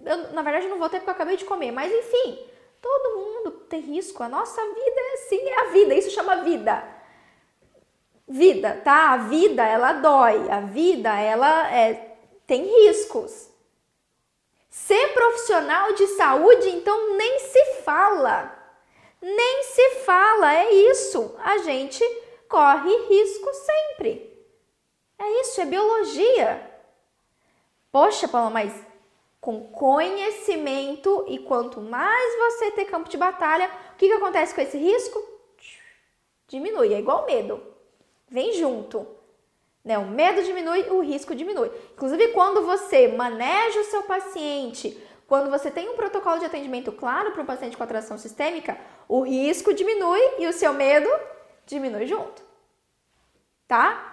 [0.04, 1.70] eu, na verdade, não vou ter porque eu acabei de comer.
[1.70, 2.44] Mas enfim,
[2.82, 4.20] todo mundo tem risco.
[4.20, 5.94] A nossa vida é assim, é a vida.
[5.94, 6.82] Isso chama vida.
[8.26, 9.12] Vida, tá?
[9.12, 10.50] A vida, ela dói.
[10.50, 12.16] A vida, ela é,
[12.48, 13.48] tem riscos.
[14.68, 18.52] Ser profissional de saúde, então, nem se fala.
[19.22, 21.36] Nem se fala, é isso.
[21.38, 22.02] A gente
[22.48, 24.36] corre risco sempre.
[25.16, 26.75] É isso, é biologia.
[27.90, 28.72] Poxa, Paula, mas
[29.40, 34.60] com conhecimento e quanto mais você ter campo de batalha, o que, que acontece com
[34.60, 35.22] esse risco?
[36.48, 37.62] Diminui, é igual medo.
[38.28, 39.06] Vem junto.
[39.84, 39.96] Né?
[39.98, 41.70] O medo diminui, o risco diminui.
[41.92, 47.30] Inclusive, quando você maneja o seu paciente, quando você tem um protocolo de atendimento claro
[47.30, 48.76] para um paciente com atração sistêmica,
[49.08, 51.08] o risco diminui e o seu medo
[51.64, 52.42] diminui junto.
[53.68, 54.12] Tá?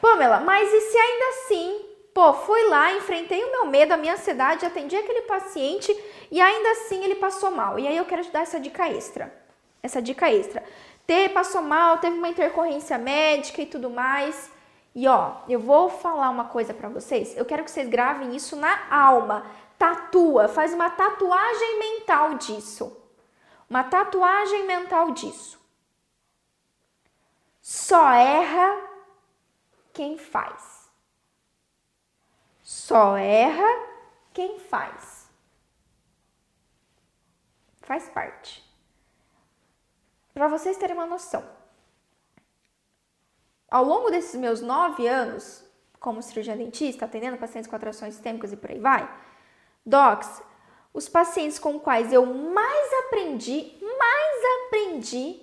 [0.00, 4.14] Pamela, mas e se ainda assim Pô, fui lá, enfrentei o meu medo, a minha
[4.14, 5.96] ansiedade, atendi aquele paciente
[6.30, 7.78] e ainda assim ele passou mal.
[7.78, 9.32] E aí eu quero te dar essa dica extra.
[9.82, 10.62] Essa dica extra.
[11.06, 14.50] Te passou mal, teve uma intercorrência médica e tudo mais.
[14.94, 17.36] E ó, eu vou falar uma coisa para vocês.
[17.36, 19.46] Eu quero que vocês gravem isso na alma.
[19.78, 22.96] Tatua, faz uma tatuagem mental disso.
[23.68, 25.58] Uma tatuagem mental disso.
[27.62, 28.76] Só erra
[29.92, 30.69] quem faz.
[32.70, 33.68] Só erra
[34.32, 35.28] quem faz.
[37.82, 38.64] Faz parte.
[40.32, 41.44] Para vocês terem uma noção,
[43.68, 45.64] ao longo desses meus nove anos
[45.98, 49.02] como cirurgião dentista, atendendo pacientes com atrações sistêmicas e por aí vai,
[49.84, 50.40] docs,
[50.94, 55.42] os pacientes com quais eu mais aprendi, mais aprendi,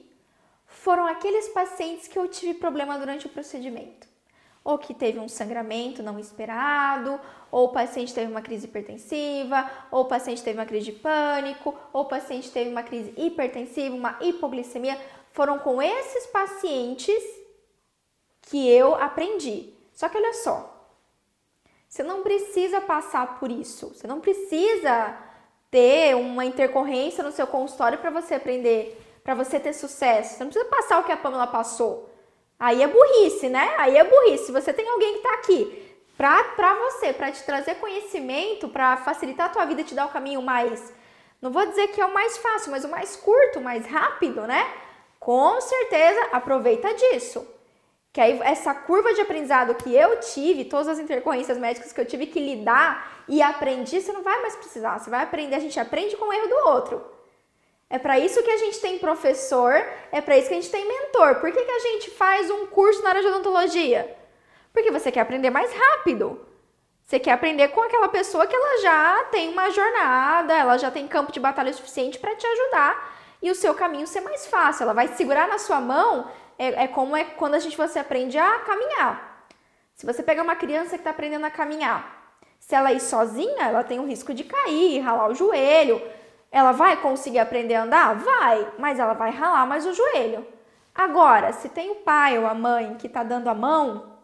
[0.65, 4.07] foram aqueles pacientes que eu tive problema durante o procedimento.
[4.67, 7.17] Ou que teve um sangramento não esperado,
[7.49, 11.73] ou o paciente teve uma crise hipertensiva, ou o paciente teve uma crise de pânico,
[11.93, 14.99] ou o paciente teve uma crise hipertensiva, uma hipoglicemia.
[15.31, 17.23] Foram com esses pacientes
[18.41, 19.73] que eu aprendi.
[19.93, 20.85] Só que olha só,
[21.87, 23.95] você não precisa passar por isso.
[23.95, 25.17] Você não precisa
[25.71, 30.35] ter uma intercorrência no seu consultório para você aprender, para você ter sucesso.
[30.35, 32.16] Você não precisa passar o que a Pamela passou.
[32.59, 33.75] Aí é burrice, né?
[33.77, 34.45] Aí é burrice.
[34.45, 39.47] Se você tem alguém que está aqui para você, para te trazer conhecimento, para facilitar
[39.47, 40.91] a tua vida, te dar o caminho mais,
[41.39, 44.67] não vou dizer que é o mais fácil, mas o mais curto, mais rápido, né?
[45.19, 47.47] Com certeza aproveita disso.
[48.11, 52.05] Que aí essa curva de aprendizado que eu tive, todas as intercorrências médicas que eu
[52.05, 54.97] tive que lidar e aprendi, você não vai mais precisar.
[54.97, 57.16] Você vai aprender, a gente aprende com o erro do outro.
[57.89, 59.73] É para isso que a gente tem professor,
[60.11, 61.35] é para isso que a gente tem mentor.
[61.35, 64.15] Por que, que a gente faz um curso na área de odontologia?
[64.73, 66.45] Porque você quer aprender mais rápido.
[67.05, 71.07] Você quer aprender com aquela pessoa que ela já tem uma jornada, ela já tem
[71.07, 74.83] campo de batalha suficiente para te ajudar e o seu caminho ser mais fácil.
[74.83, 76.29] Ela vai segurar na sua mão
[76.59, 79.47] é, é como é quando a gente você aprende a caminhar.
[79.95, 82.17] Se você pegar uma criança que está aprendendo a caminhar,
[82.59, 86.01] se ela ir sozinha, ela tem o risco de cair, ralar o joelho.
[86.51, 88.15] Ela vai conseguir aprender a andar?
[88.15, 90.47] Vai, mas ela vai ralar mais o joelho.
[90.93, 94.17] Agora, se tem o pai ou a mãe que está dando a mão,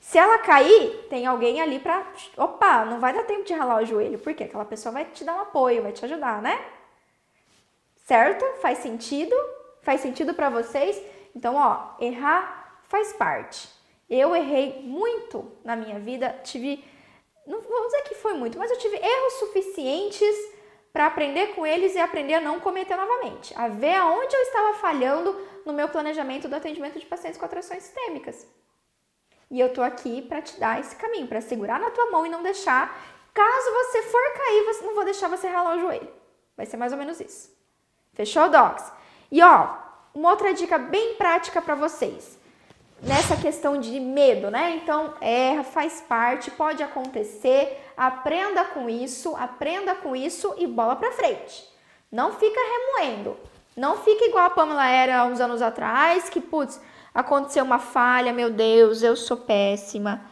[0.00, 2.06] se ela cair, tem alguém ali para.
[2.36, 5.34] Opa, não vai dar tempo de ralar o joelho, porque aquela pessoa vai te dar
[5.34, 6.64] um apoio, vai te ajudar, né?
[8.04, 8.44] Certo?
[8.60, 9.34] Faz sentido?
[9.82, 11.00] Faz sentido para vocês?
[11.34, 13.68] Então, ó, errar faz parte.
[14.08, 16.84] Eu errei muito na minha vida, tive,
[17.46, 20.36] não vou dizer que foi muito, mas eu tive erros suficientes
[20.96, 24.78] para aprender com eles e aprender a não cometer novamente, a ver aonde eu estava
[24.78, 28.46] falhando no meu planejamento do atendimento de pacientes com atrações sistêmicas.
[29.50, 32.30] E eu tô aqui para te dar esse caminho, para segurar na tua mão e
[32.30, 32.98] não deixar,
[33.34, 36.10] caso você for cair, não vou deixar você ralar o joelho.
[36.56, 37.54] Vai ser mais ou menos isso.
[38.14, 38.90] Fechou, docs?
[39.30, 39.76] E ó,
[40.14, 42.35] uma outra dica bem prática para vocês.
[43.06, 44.80] Nessa questão de medo, né?
[44.82, 51.12] Então, erra, faz parte, pode acontecer, aprenda com isso, aprenda com isso e bola para
[51.12, 51.64] frente.
[52.10, 53.36] Não fica remoendo.
[53.76, 56.80] Não fica igual a Pamela era uns anos atrás, que putz,
[57.14, 60.22] aconteceu uma falha, meu Deus, eu sou péssima,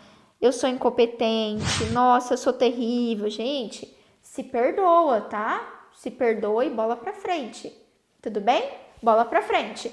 [0.40, 3.30] eu sou incompetente, nossa, eu sou terrível.
[3.30, 5.86] Gente, se perdoa, tá?
[5.94, 7.72] Se perdoa e bola pra frente.
[8.20, 8.84] Tudo bem?
[9.04, 9.92] bola para frente.